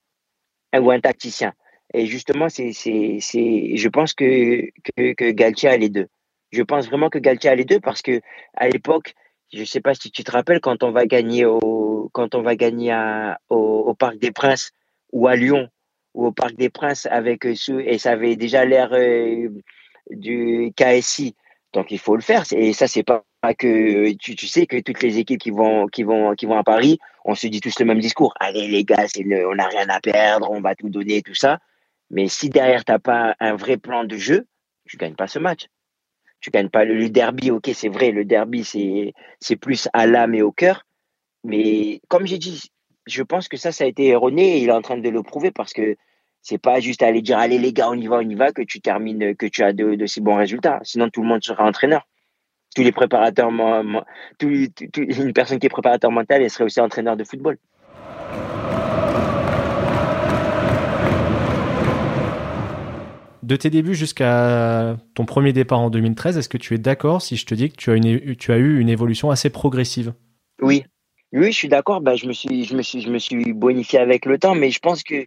[0.77, 1.53] ou un tacticien.
[1.93, 6.07] Et justement, c'est, c'est, c'est, je pense que, que, Galtier a les deux.
[6.51, 8.21] Je pense vraiment que Galtier a les deux parce que
[8.55, 9.13] à l'époque,
[9.53, 12.55] je sais pas si tu te rappelles quand on va gagner au, quand on va
[12.55, 12.95] gagner
[13.49, 14.71] au, Parc des Princes
[15.11, 15.69] ou à Lyon
[16.13, 19.49] ou au Parc des Princes avec ceux, et ça avait déjà l'air euh,
[20.09, 21.35] du KSI
[21.73, 22.43] donc il faut le faire.
[22.51, 23.23] Et ça, c'est pas
[23.57, 26.63] que tu, tu, sais que toutes les équipes qui vont qui vont qui vont à
[26.63, 28.33] Paris, on se dit tous le même discours.
[28.39, 29.05] Allez les gars,
[29.47, 31.59] on n'a rien à perdre, on va tout donner, tout ça.
[32.11, 34.45] Mais si derrière t'as pas un vrai plan de jeu,
[34.85, 35.67] tu gagnes pas ce match.
[36.41, 37.51] Tu gagnes pas le, derby.
[37.51, 40.85] Ok, c'est vrai, le derby c'est c'est plus à l'âme et au cœur.
[41.43, 42.69] Mais comme j'ai dit,
[43.07, 45.23] je pense que ça, ça a été erroné et il est en train de le
[45.23, 45.95] prouver parce que
[46.41, 48.61] c'est pas juste aller dire allez les gars on y va on y va que
[48.61, 52.07] tu termines que tu as de, si bons résultats sinon tout le monde sera entraîneur
[52.75, 57.57] tous les préparateurs une personne qui est préparateur mental elle serait aussi entraîneur de football
[63.43, 67.37] De tes débuts jusqu'à ton premier départ en 2013, est-ce que tu es d'accord si
[67.37, 70.13] je te dis que tu as, une, tu as eu une évolution assez progressive?
[70.61, 70.85] Oui,
[71.33, 72.01] oui, je suis d'accord.
[72.01, 74.69] Bah, je me suis, je me suis, je me suis bonifié avec le temps, mais
[74.69, 75.25] je pense que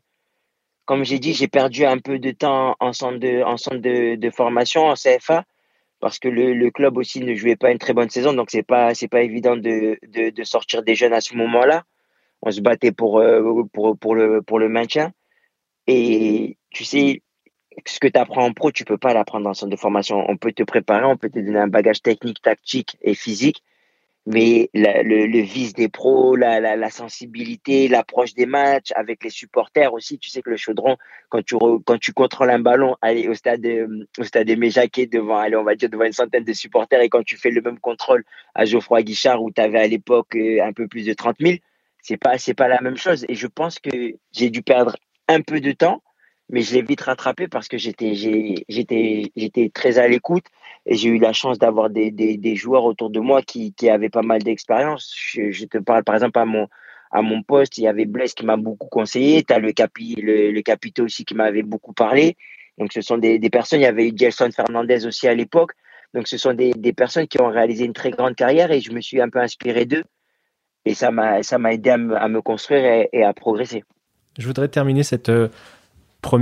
[0.85, 4.31] comme j'ai dit, j'ai perdu un peu de temps en centre de, en centre de,
[4.31, 5.45] formation, en CFA,
[6.01, 8.93] parce que le, club aussi ne jouait pas une très bonne saison, donc c'est pas
[9.11, 11.85] pas évident de, de, sortir des jeunes à ce moment-là.
[12.43, 15.13] On se battait pour, euh, pour, pour, le, pour le maintien.
[15.87, 17.23] Et tu sais,
[17.87, 20.25] ce que tu apprends en pro, tu peux pas l'apprendre en centre de formation.
[20.29, 23.63] On peut te préparer, on peut te donner un bagage technique, tactique et physique,
[24.27, 29.93] mais le, le, vice des pros, la, la, sensibilité, l'approche des matchs avec les supporters
[29.93, 30.19] aussi.
[30.19, 30.97] Tu sais que le chaudron,
[31.29, 33.67] quand tu, quand tu contrôles un ballon allez, au stade,
[34.19, 37.11] au stade des Méjaquet devant, allez, on va dire devant une centaine de supporters et
[37.11, 40.63] quand tu fais le même contrôle à Geoffroy Guichard où tu avais à l'époque euh,
[40.63, 41.57] un peu plus de 30 000,
[42.01, 43.27] c'est pas, c'est pas la même chose.
[43.29, 43.91] Et je pense que
[44.33, 44.97] j'ai dû perdre
[45.29, 46.03] un peu de temps
[46.51, 50.45] mais je l'ai vite rattrapé parce que j'étais j'étais j'étais très à l'écoute
[50.87, 53.89] et j'ai eu la chance d'avoir des, des, des, joueurs autour de moi qui, qui
[53.89, 55.15] avaient pas mal d'expérience.
[55.17, 56.69] Je, te parle par exemple à mon
[57.11, 60.17] à mon poste, il y avait Blaise qui m'a beaucoup conseillé, tu as le capi
[60.17, 62.37] le, le capitaine aussi qui m'avait beaucoup parlé.
[62.77, 65.73] Donc ce sont des, des personnes, il y avait Gelson Fernandez aussi à l'époque.
[66.13, 68.93] Donc ce sont des, des personnes qui ont réalisé une très grande carrière et je
[68.93, 70.05] me suis un peu inspiré d'eux
[70.85, 73.85] et ça m'a ça m'a aidé à me, à me construire et, et à progresser.
[74.39, 75.49] Je voudrais terminer cette euh,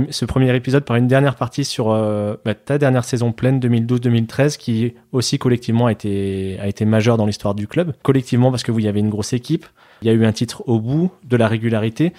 [0.09, 4.57] ce premier épisode par une dernière partie sur euh, bah, ta dernière saison pleine 2012-2013
[4.57, 7.93] qui aussi collectivement a été, a majeure dans l'histoire du club.
[8.03, 9.65] Collectivement parce que vous y avez une grosse équipe,
[10.01, 12.13] il y a eu un titre au bout de la régularité.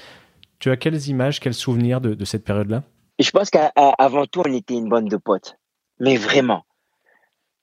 [0.58, 2.82] Tu as quelles images, quels souvenirs de, cette période-là?
[3.18, 5.56] Je pense qu'avant tout, on était une bande de potes.
[6.00, 6.64] Mais vraiment.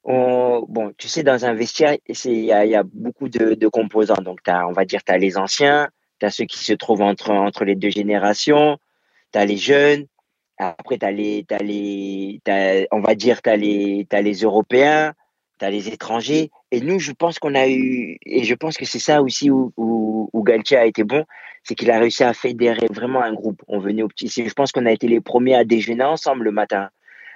[0.05, 4.21] bon, tu sais, dans un vestiaire, il y, a, beaucoup de, composants.
[4.21, 7.01] Donc, as, on va dire, tu as les anciens, tu as ceux qui se trouvent
[7.01, 8.77] entre les deux générations,
[9.31, 10.05] tu as les jeunes,
[10.57, 12.39] après tu as les, as les
[12.91, 14.05] on va dire, tu as, les,
[14.43, 15.13] Européens,
[15.59, 16.51] tu as les étrangers.
[16.71, 19.73] Et nous, je pense qu'on a eu, et je pense que c'est ça aussi où,
[19.77, 21.25] où, où Galtier a été bon,
[21.63, 23.61] c'est qu'il a réussi à fédérer vraiment un groupe.
[23.67, 26.51] On venait au petit, je pense qu'on a été les premiers à déjeuner ensemble le
[26.51, 26.89] matin.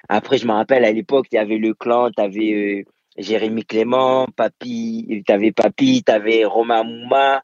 [0.09, 2.83] Après, je me rappelle à l'époque, il y avait le clan, tu avais euh,
[3.17, 7.41] Jérémy Clément, Papi, tu avais Papi, tu Romain Mouma,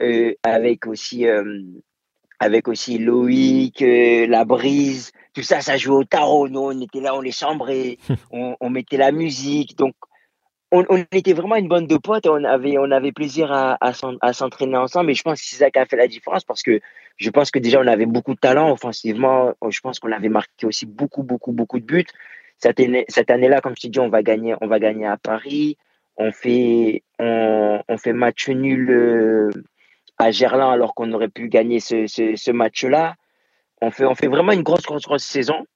[0.00, 1.62] euh, avec aussi euh,
[2.40, 6.48] avec aussi Loïc, euh, la brise, tout ça, ça jouait au tarot.
[6.48, 7.98] Nous, on était là, on les chambrait,
[8.32, 9.76] on, on mettait la musique.
[9.76, 9.94] Donc,
[10.72, 12.26] on, on, était vraiment une bande de potes.
[12.26, 15.10] On avait, on avait plaisir à, à s'entraîner ensemble.
[15.10, 16.80] Et je pense que c'est ça qui a fait la différence parce que
[17.18, 19.52] je pense que déjà, on avait beaucoup de talent offensivement.
[19.68, 22.06] Je pense qu'on avait marqué aussi beaucoup, beaucoup, beaucoup de buts.
[22.56, 25.18] Cette année, cette année-là, comme je t'ai dit, on va gagner, on va gagner à
[25.18, 25.76] Paris.
[26.16, 29.50] On fait, on, on fait match nul euh,
[30.20, 33.14] à Gerland alors qu'on aurait pu gagner ce, ce, match-là.
[33.80, 35.66] On fait, on fait vraiment une grosse, grosse, grosse saison.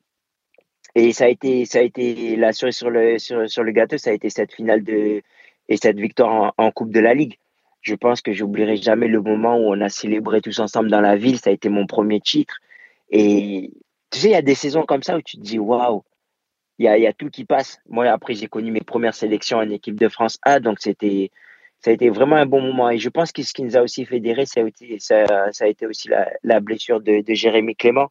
[0.95, 3.99] Et ça a été, ça a été la cerise sur le, sur, sur, le gâteau,
[3.99, 5.23] ça a été cette finale de,
[5.69, 7.39] et cette victoire en, Coupe de la Ligue.
[7.81, 11.17] Je pense que j'oublierai jamais le moment où on a célébré tous ensemble dans la
[11.17, 11.39] ville.
[11.39, 12.59] Ça a été mon premier titre.
[13.11, 13.73] Et
[14.11, 16.05] tu sais, il y a des saisons comme ça où tu te dis, waouh,
[16.79, 17.81] il y a, y a tout qui passe.
[17.89, 21.31] Moi, après, j'ai connu mes premières sélections en équipe de France A, donc c'était,
[21.85, 22.89] ça a été vraiment un bon moment.
[22.89, 25.67] Et je pense que ce qui nous a aussi fédéré, ça a été, ça, ça
[25.67, 28.11] a été aussi la, la blessure de, de, Jérémy Clément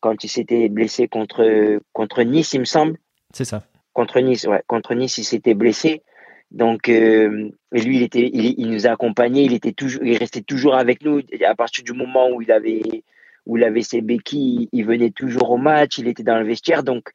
[0.00, 2.98] quand il s'était blessé contre, contre Nice, il me semble.
[3.32, 3.64] C'est ça.
[3.94, 4.62] Contre Nice, ouais.
[4.66, 6.02] Contre Nice, il s'était blessé.
[6.50, 10.18] Donc, euh, et lui, il, était, il, il, nous a accompagnés, il, était toujours, il
[10.18, 11.22] restait toujours avec nous.
[11.46, 13.02] À partir du moment où il avait,
[13.46, 16.82] où il avait ses béquilles, il venait toujours au match, il était dans le vestiaire.
[16.82, 17.08] Donc,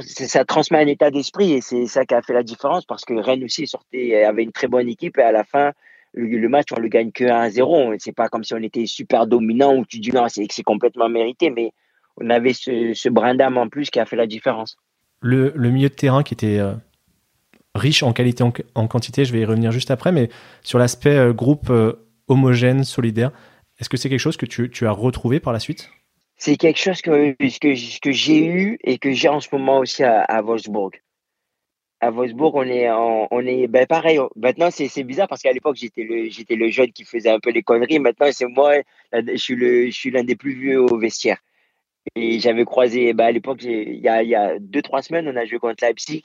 [0.00, 3.14] ça transmet un état d'esprit et c'est ça qui a fait la différence parce que
[3.14, 5.72] Rennes aussi sortait, avait une très bonne équipe et à la fin,
[6.12, 7.96] le, match, on le gagne que 1-0.
[7.98, 11.50] C'est pas comme si on était super dominant ou tu dis non, c'est complètement mérité,
[11.50, 11.72] mais
[12.16, 14.76] on avait ce, brin d'âme en plus qui a fait la différence.
[15.20, 16.72] Le, milieu de terrain qui était euh,
[17.74, 18.42] riche en qualité,
[18.74, 20.30] en, quantité, je vais y revenir juste après, mais
[20.62, 21.92] sur l'aspect euh, groupe euh,
[22.28, 23.30] homogène, solidaire,
[23.78, 25.90] est-ce que c'est quelque chose que tu as retrouvé par la suite?
[26.40, 30.02] C'est quelque chose que, que, que j'ai eu et que j'ai en ce moment aussi
[30.02, 30.92] à, à Wolfsburg.
[32.00, 34.18] À Wolfsburg, on est, on est ben pareil.
[34.36, 37.50] Maintenant, c'est bizarre parce qu'à l'époque, j'étais le, j'étais le jeune qui faisait un peu
[37.50, 37.98] les conneries.
[37.98, 38.76] Maintenant, c'est moi,
[39.12, 41.36] je suis le, je suis l'un des plus vieux au vestiaire.
[42.16, 45.36] Et j'avais croisé, ben à l'époque, il y a, y a deux, trois semaines, on
[45.36, 46.22] a joué contre Leipzig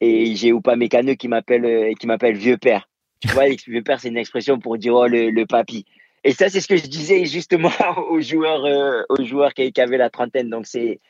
[0.00, 2.88] et j'ai Oupa Mécano qui m'appelle, qui m'appelle vieux père.
[3.20, 5.84] Tu vois, vieux père, c'est une expression pour dire oh, le, le papy.
[6.24, 7.70] Et ça, c'est ce que je disais justement
[8.10, 10.50] aux joueurs, euh, aux joueurs qui, avaient la trentaine.
[10.50, 11.00] Donc, c'est,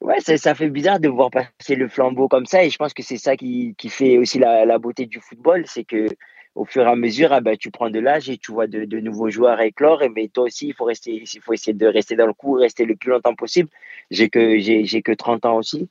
[0.00, 2.64] ouais, ça, fait bizarre de voir passer le flambeau comme ça.
[2.64, 5.64] Et je pense que c'est ça qui, qui, fait aussi la, la beauté du football.
[5.66, 6.08] C'est que
[6.54, 8.84] au fur et à mesure, ah ben, tu prends de l'âge et tu vois de,
[8.84, 10.02] de, nouveaux joueurs éclore.
[10.14, 12.84] Mais toi aussi, il faut rester, il faut essayer de rester dans le coup, rester
[12.84, 13.68] le plus longtemps possible.
[14.10, 15.88] J'ai que, j'ai, j'ai que 30 ans aussi.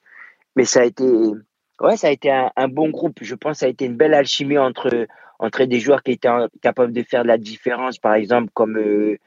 [0.57, 1.05] Mais ça a été,
[1.79, 3.19] ouais, ça a été un, un bon groupe.
[3.21, 5.07] Je pense que ça a été une belle alchimie entre,
[5.39, 6.29] entre des joueurs qui étaient
[6.61, 9.17] capables de faire de la différence, par exemple, comme, euh,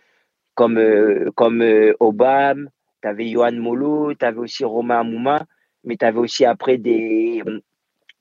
[0.54, 2.68] comme, euh, comme euh, Obama,
[3.02, 5.46] tu avais Johan Molo, tu avais aussi Romain Mouma,
[5.84, 7.42] mais tu avais aussi après des,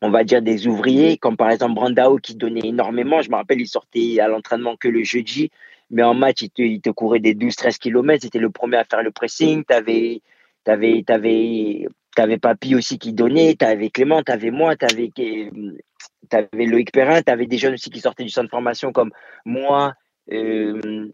[0.01, 3.21] on va dire, des ouvriers, comme par exemple Brandao qui donnait énormément.
[3.21, 5.51] Je me rappelle, il sortait à l'entraînement que le jeudi,
[5.89, 8.23] mais en match, il te, il te courait des 12-13 km.
[8.23, 9.63] C'était le premier à faire le pressing.
[9.65, 10.21] Tu avais,
[10.65, 15.11] avais, Papy aussi qui donnait, tu avais Clément, tu avais moi, tu avais,
[16.35, 19.11] avais, Loïc Perrin, tu avais des jeunes aussi qui sortaient du centre de formation comme
[19.45, 19.93] moi,
[20.31, 21.11] euh,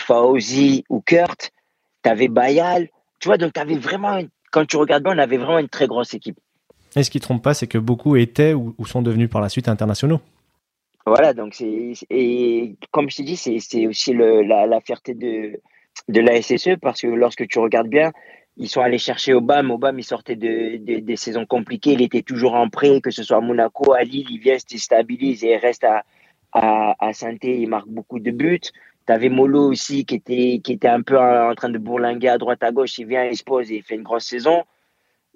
[0.00, 1.52] Fauzi ou Kurt.
[2.02, 2.88] Tu avais Bayal.
[3.20, 4.20] Tu vois, donc tu avais vraiment,
[4.52, 6.38] quand tu regardes bien, on avait vraiment une très grosse équipe.
[6.96, 9.48] Et ce qui ne trompe pas, c'est que beaucoup étaient ou, sont devenus par la
[9.48, 10.20] suite internationaux.
[11.06, 11.92] Voilà, donc c'est.
[12.10, 15.58] Et comme je t'ai dit, c'est aussi le, la, la, fierté de,
[16.08, 18.12] de la SSE parce que lorsque tu regardes bien,
[18.58, 19.74] ils sont allés chercher Obama.
[19.74, 21.92] Obama, il sortait de, des saisons compliquées.
[21.92, 24.26] Il était toujours en prêt, que ce soit à Monaco, à Lille.
[24.30, 26.04] Il vient, se stabilise et il reste à,
[26.52, 28.60] à, à saint Il marque beaucoup de buts.
[29.06, 32.38] Tu avais Molo aussi qui était, qui était un peu en, train de bourlinguer à
[32.38, 32.98] droite à gauche.
[32.98, 34.64] Il vient, il se pose et il fait une grosse saison.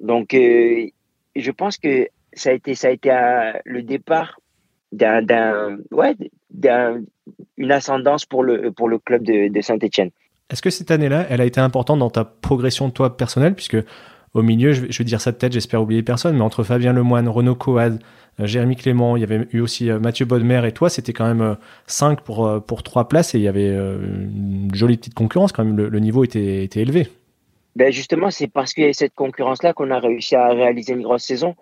[0.00, 0.88] Donc, euh,
[1.36, 3.10] je pense que ça a été, ça a été
[3.64, 4.40] le départ
[4.90, 6.16] d'un, ouais,
[7.56, 10.10] une ascendance pour le, pour le club de, de Saint-Etienne.
[10.52, 13.54] Est-ce que cette année-là, elle a été importante dans ta progression de toi personnelle?
[13.54, 13.78] Puisque
[14.34, 17.26] au milieu, je vais, dire ça de tête, j'espère oublier personne, mais entre Fabien Lemoine,
[17.26, 18.00] Renaud Coad,
[18.38, 21.26] euh, Jérémy Clément, il y avait eu aussi euh, Mathieu Bodmer et toi, c'était quand
[21.26, 25.52] même 5 euh, pour, pour 3 places et il y avait une jolie petite concurrence
[25.52, 27.08] quand même, le, niveau était, était élevé.
[27.74, 31.02] Ben justement, c'est parce qu'il y a cette concurrence-là qu'on a réussi à réaliser une
[31.02, 31.54] grosse saison.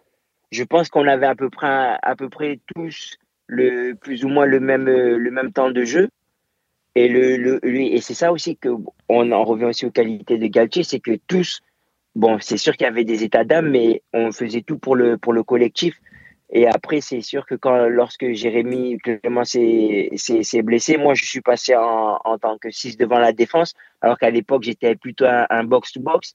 [0.50, 4.46] Je pense qu'on avait à peu près, à peu près tous le, plus ou moins
[4.46, 6.08] le même, le même temps de jeu.
[6.94, 8.68] Et, le, le et c'est ça aussi que
[9.08, 11.60] on en revient aussi aux qualités de Galtier, c'est que tous,
[12.14, 15.16] bon, c'est sûr qu'il y avait des états d'âme, mais on faisait tout pour le,
[15.16, 15.94] pour le collectif.
[16.52, 20.10] Et après, c'est sûr que quand, lorsque Jérémy Clément s'est
[20.64, 24.30] blessé, moi, je suis passé en, en tant que 6 devant la défense, alors qu'à
[24.30, 26.34] l'époque, j'étais plutôt un box-to-box.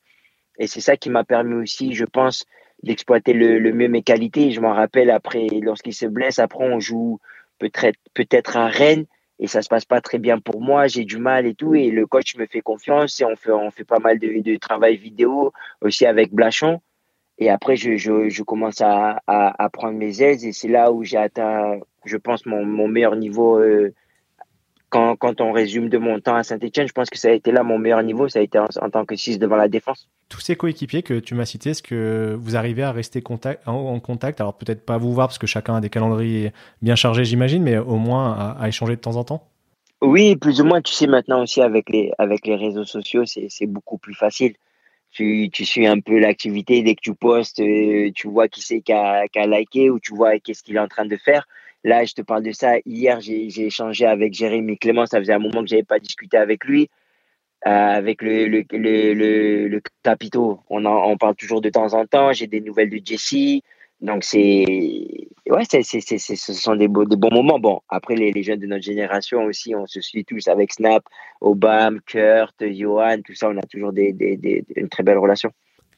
[0.57, 2.45] Et c'est ça qui m'a permis aussi, je pense,
[2.81, 4.51] d'exploiter le, le, mieux mes qualités.
[4.51, 7.19] Je m'en rappelle après, lorsqu'il se blesse, après, on joue
[7.59, 9.05] peut-être peut à Rennes
[9.39, 10.87] et ça se passe pas très bien pour moi.
[10.87, 11.75] J'ai du mal et tout.
[11.75, 14.55] Et le coach me fait confiance et on fait, on fait pas mal de, de
[14.57, 16.81] travail vidéo aussi avec Blachon.
[17.37, 20.93] Et après, je, je, je commence à, à, à, prendre mes aises et c'est là
[20.93, 23.59] où j'ai atteint, je pense, mon, mon meilleur niveau.
[23.59, 23.93] Euh,
[24.95, 27.51] quand, quand, on résume de mon temps à Saint-Etienne, je pense que ça a été
[27.51, 30.07] là mon meilleur niveau, ça a été en, tant que 6 devant la défense.
[30.29, 33.99] Tous ces coéquipiers que tu m'as cités, est-ce que vous arrivez à rester contact, en,
[33.99, 34.39] contact?
[34.39, 37.77] Alors peut-être pas vous voir parce que chacun a des calendriers bien chargés, j'imagine, mais
[37.77, 39.47] au moins à, à, échanger de temps en temps?
[40.01, 40.81] Oui, plus ou moins.
[40.81, 44.53] Tu sais, maintenant aussi avec les, avec les réseaux sociaux, c'est beaucoup plus facile
[45.15, 48.81] tu, tu suis un peu l'activité dès que tu postes, euh, tu vois qui c'est
[48.81, 51.47] qui a, qui a liké ou tu vois qu'est-ce qu'il est en train de faire.
[51.85, 52.77] Là, je te parle de ça.
[52.83, 55.05] Hier, j'ai échangé avec Jérémy Clément.
[55.05, 56.89] Ça faisait un moment que j'avais pas discuté avec lui.
[57.67, 59.81] Euh, avec le, le,
[60.69, 62.33] on, en, parle toujours de temps en temps.
[62.33, 63.61] J'ai des nouvelles de Jesse.
[64.01, 64.65] Donc, c'est.
[65.47, 67.59] Ouais, ce sont des, des bons moments.
[67.59, 71.03] Bon, après, les, jeunes de notre génération aussi, on se suit tous avec Snap,
[71.39, 73.49] Obama, Kurt, Johan, tout ça.
[73.49, 75.51] On a toujours une très belle relation.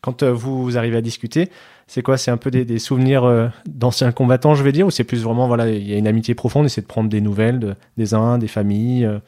[0.08, 1.50] Quand euh, vous arrivez à discuter,
[1.86, 2.16] c'est quoi?
[2.16, 5.48] C'est un peu des, souvenirs euh, d'anciens combattants, je vais dire, ou c'est plus vraiment,
[5.50, 8.14] voilà, il y a une amitié profonde et c'est de prendre des nouvelles de, des
[8.14, 9.20] uns, des familles euh?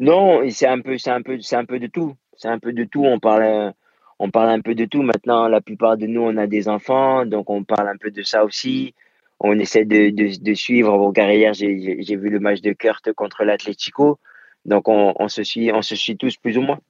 [0.00, 2.16] Non, c'est un peu, un un peu de tout.
[2.36, 3.04] C'est un peu de tout.
[3.04, 3.72] On parle
[4.18, 5.02] on parle un peu de tout.
[5.02, 8.24] Maintenant, la plupart de nous, on a des enfants, donc on parle un peu de
[8.24, 8.96] ça aussi.
[9.38, 11.54] On essaie de suivre vos carrières.
[11.54, 14.18] J'ai vu le match de Kurt contre l'Atlético,
[14.64, 16.80] donc on, on, se suit, on se suit tous plus ou moins.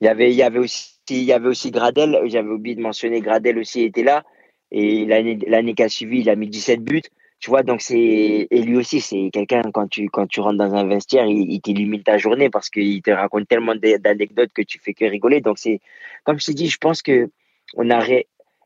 [0.00, 2.20] Il y avait, il y avait aussi, il y avait aussi Gradel.
[2.26, 4.24] J'avais oublié de mentionner Gradel aussi était là.
[4.70, 7.02] Et l'année qui a suivi, il a mis 17 buts.
[7.40, 10.74] Tu vois, donc c'est et lui aussi c'est quelqu'un quand tu quand tu rentres dans
[10.74, 14.80] un vestiaire, il, il t'illumine ta journée parce qu'il te raconte tellement d'anecdotes que tu
[14.80, 15.40] fais que rigoler.
[15.40, 15.80] Donc c'est
[16.24, 17.30] comme je t'ai dit, je pense que
[17.76, 18.00] on a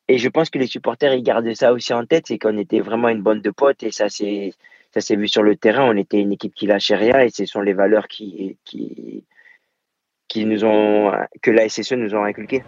[0.09, 2.81] et je pense que les supporters ils gardent ça aussi en tête, c'est qu'on était
[2.81, 4.53] vraiment une bande de potes et ça c'est
[4.93, 5.85] ça s'est vu sur le terrain.
[5.91, 9.25] On était une équipe qui lâchait rien et ce sont les valeurs qui qui
[10.33, 12.63] qui nous ont que la SSE nous ont inculquées.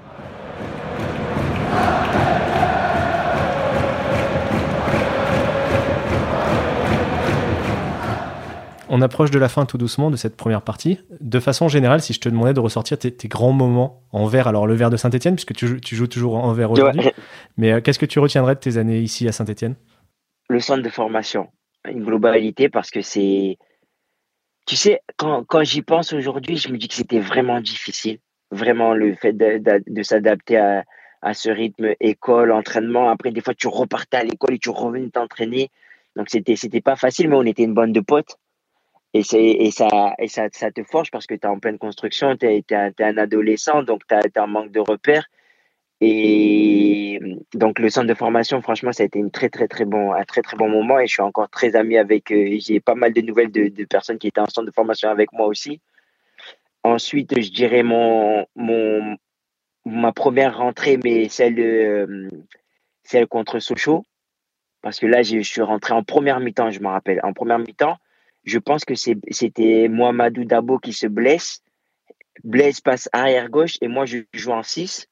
[8.91, 11.01] on approche de la fin tout doucement de cette première partie.
[11.21, 14.69] De façon générale, si je te demandais de ressortir tes, grands moments en vert, alors
[14.69, 17.11] le vert de Saint-Etienne, puisque tu, joues toujours en vert aujourd'hui,
[17.57, 19.75] mais euh, qu'est-ce que tu retiendrais de tes années ici à Saint-Etienne
[20.49, 21.49] Le centre de formation,
[21.91, 23.59] une globalité, parce que c'est.
[24.67, 28.19] Tu sais, quand, j'y pense aujourd'hui, je me dis que c'était vraiment difficile.
[28.51, 33.11] Vraiment, le fait de, s'adapter à, ce rythme école, entraînement.
[33.11, 35.71] Après, des fois, tu repartais à l'école et tu revenais t'entraîner.
[36.17, 38.39] Donc, c'était, c'était pas facile, mais on était une bande de potes.
[39.13, 39.23] Et,
[39.67, 42.47] et, ça, et ça, ça, te forge parce que tu es en pleine construction, tu
[42.47, 45.27] es, un adolescent, donc tu as, un manque de repères.
[46.07, 47.19] Et
[47.55, 50.25] donc le centre de formation, franchement, ça a été une très très très bon, un
[50.25, 52.31] très très bon moment et je suis encore très ami avec.
[52.31, 55.33] Euh, j'ai pas mal de nouvelles de, personnes qui étaient en centre de formation avec
[55.33, 55.81] moi aussi.
[56.83, 59.17] Ensuite, je dirais mon, mon
[59.87, 62.29] ma première rentrée, mais celle euh,
[63.03, 64.05] celle contre Sochaux,
[64.83, 67.21] parce que là je suis rentré en première mi-temps, je me rappelle.
[67.23, 67.97] En première mi-temps,
[68.45, 71.63] je pense que c'était Mohamedou Dabo qui se blesse.
[72.43, 75.09] Blaise passe arrière gauche et moi je joue en 6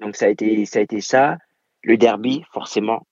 [0.00, 1.38] donc ça a été ça a été ça.
[1.82, 3.06] Le derby, forcément.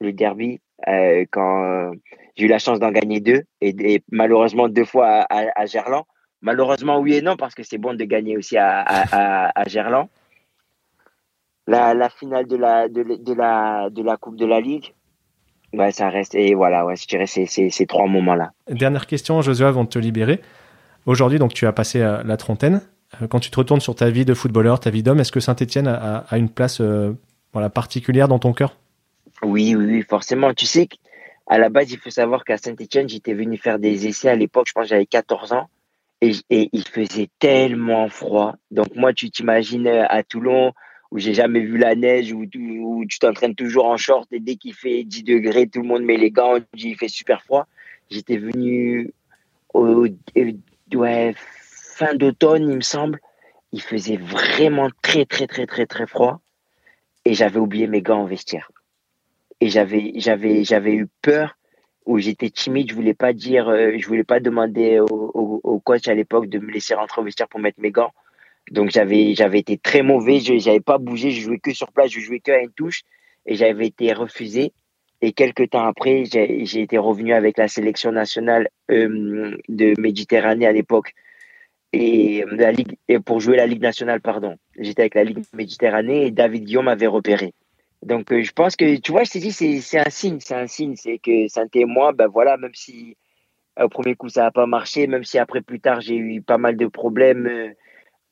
[0.00, 1.90] Le derby, euh, quand euh,
[2.36, 6.04] j'ai eu la chance d'en gagner deux et, malheureusement deux fois à, Gerland.
[6.42, 10.08] Malheureusement oui et non parce que c'est bon de gagner aussi à, à, Gerland.
[11.66, 14.92] La, la, finale de la, de, la, de la Coupe de la Ligue,
[15.72, 16.34] ouais, ça reste.
[16.34, 18.52] Et voilà, ouais, je dirais ces, ces, trois moments-là.
[18.68, 20.42] Dernière question, Josué, avant de te libérer.
[21.06, 22.82] Aujourd'hui, donc tu as passé euh, la trentaine.
[23.22, 25.40] Euh, quand tu te retournes sur ta vie de footballeur, ta vie d'homme, est-ce que
[25.40, 27.12] Saint-Etienne a, une place euh,
[27.52, 28.76] voilà, particulière dans ton cœur?
[29.42, 30.54] Oui, oui, forcément.
[30.54, 34.28] Tu sais qu'à la base, il faut savoir qu'à Saint-Etienne, j'étais venu faire des essais
[34.28, 35.68] à l'époque, je pense j'avais 14 ans,
[36.20, 38.54] et, il faisait tellement froid.
[38.70, 40.72] Donc moi, tu t'imagines euh, à Toulon,
[41.10, 44.74] où j'ai jamais vu la neige, où, tu t'entraînes toujours en short, et dès qu'il
[44.74, 47.66] fait 10 degrés, tout le monde met les gants, il fait super froid.
[48.10, 49.12] J'étais venu
[49.72, 50.06] au,
[50.94, 51.34] ouais,
[51.94, 53.20] fin d'automne, il me semble.
[53.72, 56.40] Il faisait vraiment très, très, très, très, très froid.
[57.24, 58.70] Et j'avais oublié mes gants en vestiaire.
[59.60, 61.56] Et j'avais, j'avais, j'avais eu peur
[62.04, 62.90] ou j'étais timide.
[62.90, 66.70] Je voulais pas dire, euh, je voulais pas demander au, coach à l'époque de me
[66.70, 68.12] laisser rentrer au vestiaire pour mettre mes gants.
[68.70, 70.40] Donc j'avais, j'avais été très mauvais.
[70.40, 71.30] Je n'avais pas bougé.
[71.30, 72.10] Je jouais que sur place.
[72.10, 73.02] Je jouais que à une touche.
[73.46, 74.72] Et j'avais été refusé.
[75.20, 80.72] Et quelques temps après, j'ai été revenu avec la sélection nationale euh, de Méditerranée à
[80.72, 81.14] l'époque
[81.94, 84.56] et la Ligue et pour jouer la Ligue nationale, pardon.
[84.78, 87.54] J'étais avec la Ligue Méditerranée et David Guillaume m'avait repéré.
[88.02, 90.66] Donc euh, je pense que tu vois, je t'ai dit c'est un signe, c'est un
[90.66, 93.16] signe, c'est que saint et moi, ben voilà, même si
[93.80, 96.58] au premier coup ça n'a pas marché, même si après plus tard j'ai eu pas
[96.58, 97.70] mal de problèmes euh,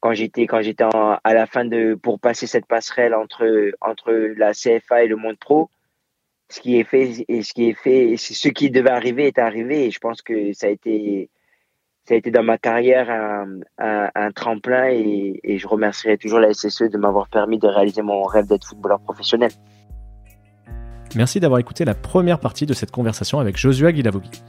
[0.00, 4.52] quand j'étais quand j'étais à la fin de pour passer cette passerelle entre entre la
[4.52, 5.70] CFA et le monde pro,
[6.50, 9.86] ce qui est fait et ce qui est fait, ce qui devait arriver est arrivé
[9.86, 11.30] et je pense que ça a été
[12.04, 13.08] ça a été dans ma carrière
[13.78, 18.46] un, tremplin et, je remercierai toujours la SSE de m'avoir permis de réaliser mon rêve
[18.46, 19.50] d'être footballeur professionnel.
[21.14, 24.42] Merci d'avoir écouté la première partie de cette conversation avec Joshua Guilavogui.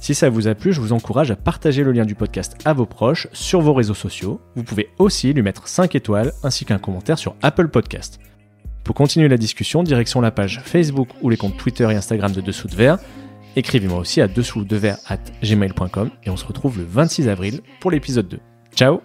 [0.00, 2.72] Si ça vous a plu, je vous encourage à partager le lien du podcast à
[2.72, 4.40] vos proches sur vos réseaux sociaux.
[4.54, 8.18] Vous pouvez aussi lui mettre 5 étoiles ainsi qu'un commentaire sur Apple Podcast.
[8.84, 12.40] Pour continuer la discussion, direction la page Facebook ou les comptes Twitter et Instagram de
[12.40, 12.98] Dessous de Verre
[13.56, 17.60] Écrivez-moi aussi à dessous de verre at gmail.com et on se retrouve le 26 avril
[17.80, 18.38] pour l'épisode 2.
[18.74, 19.00] Ciao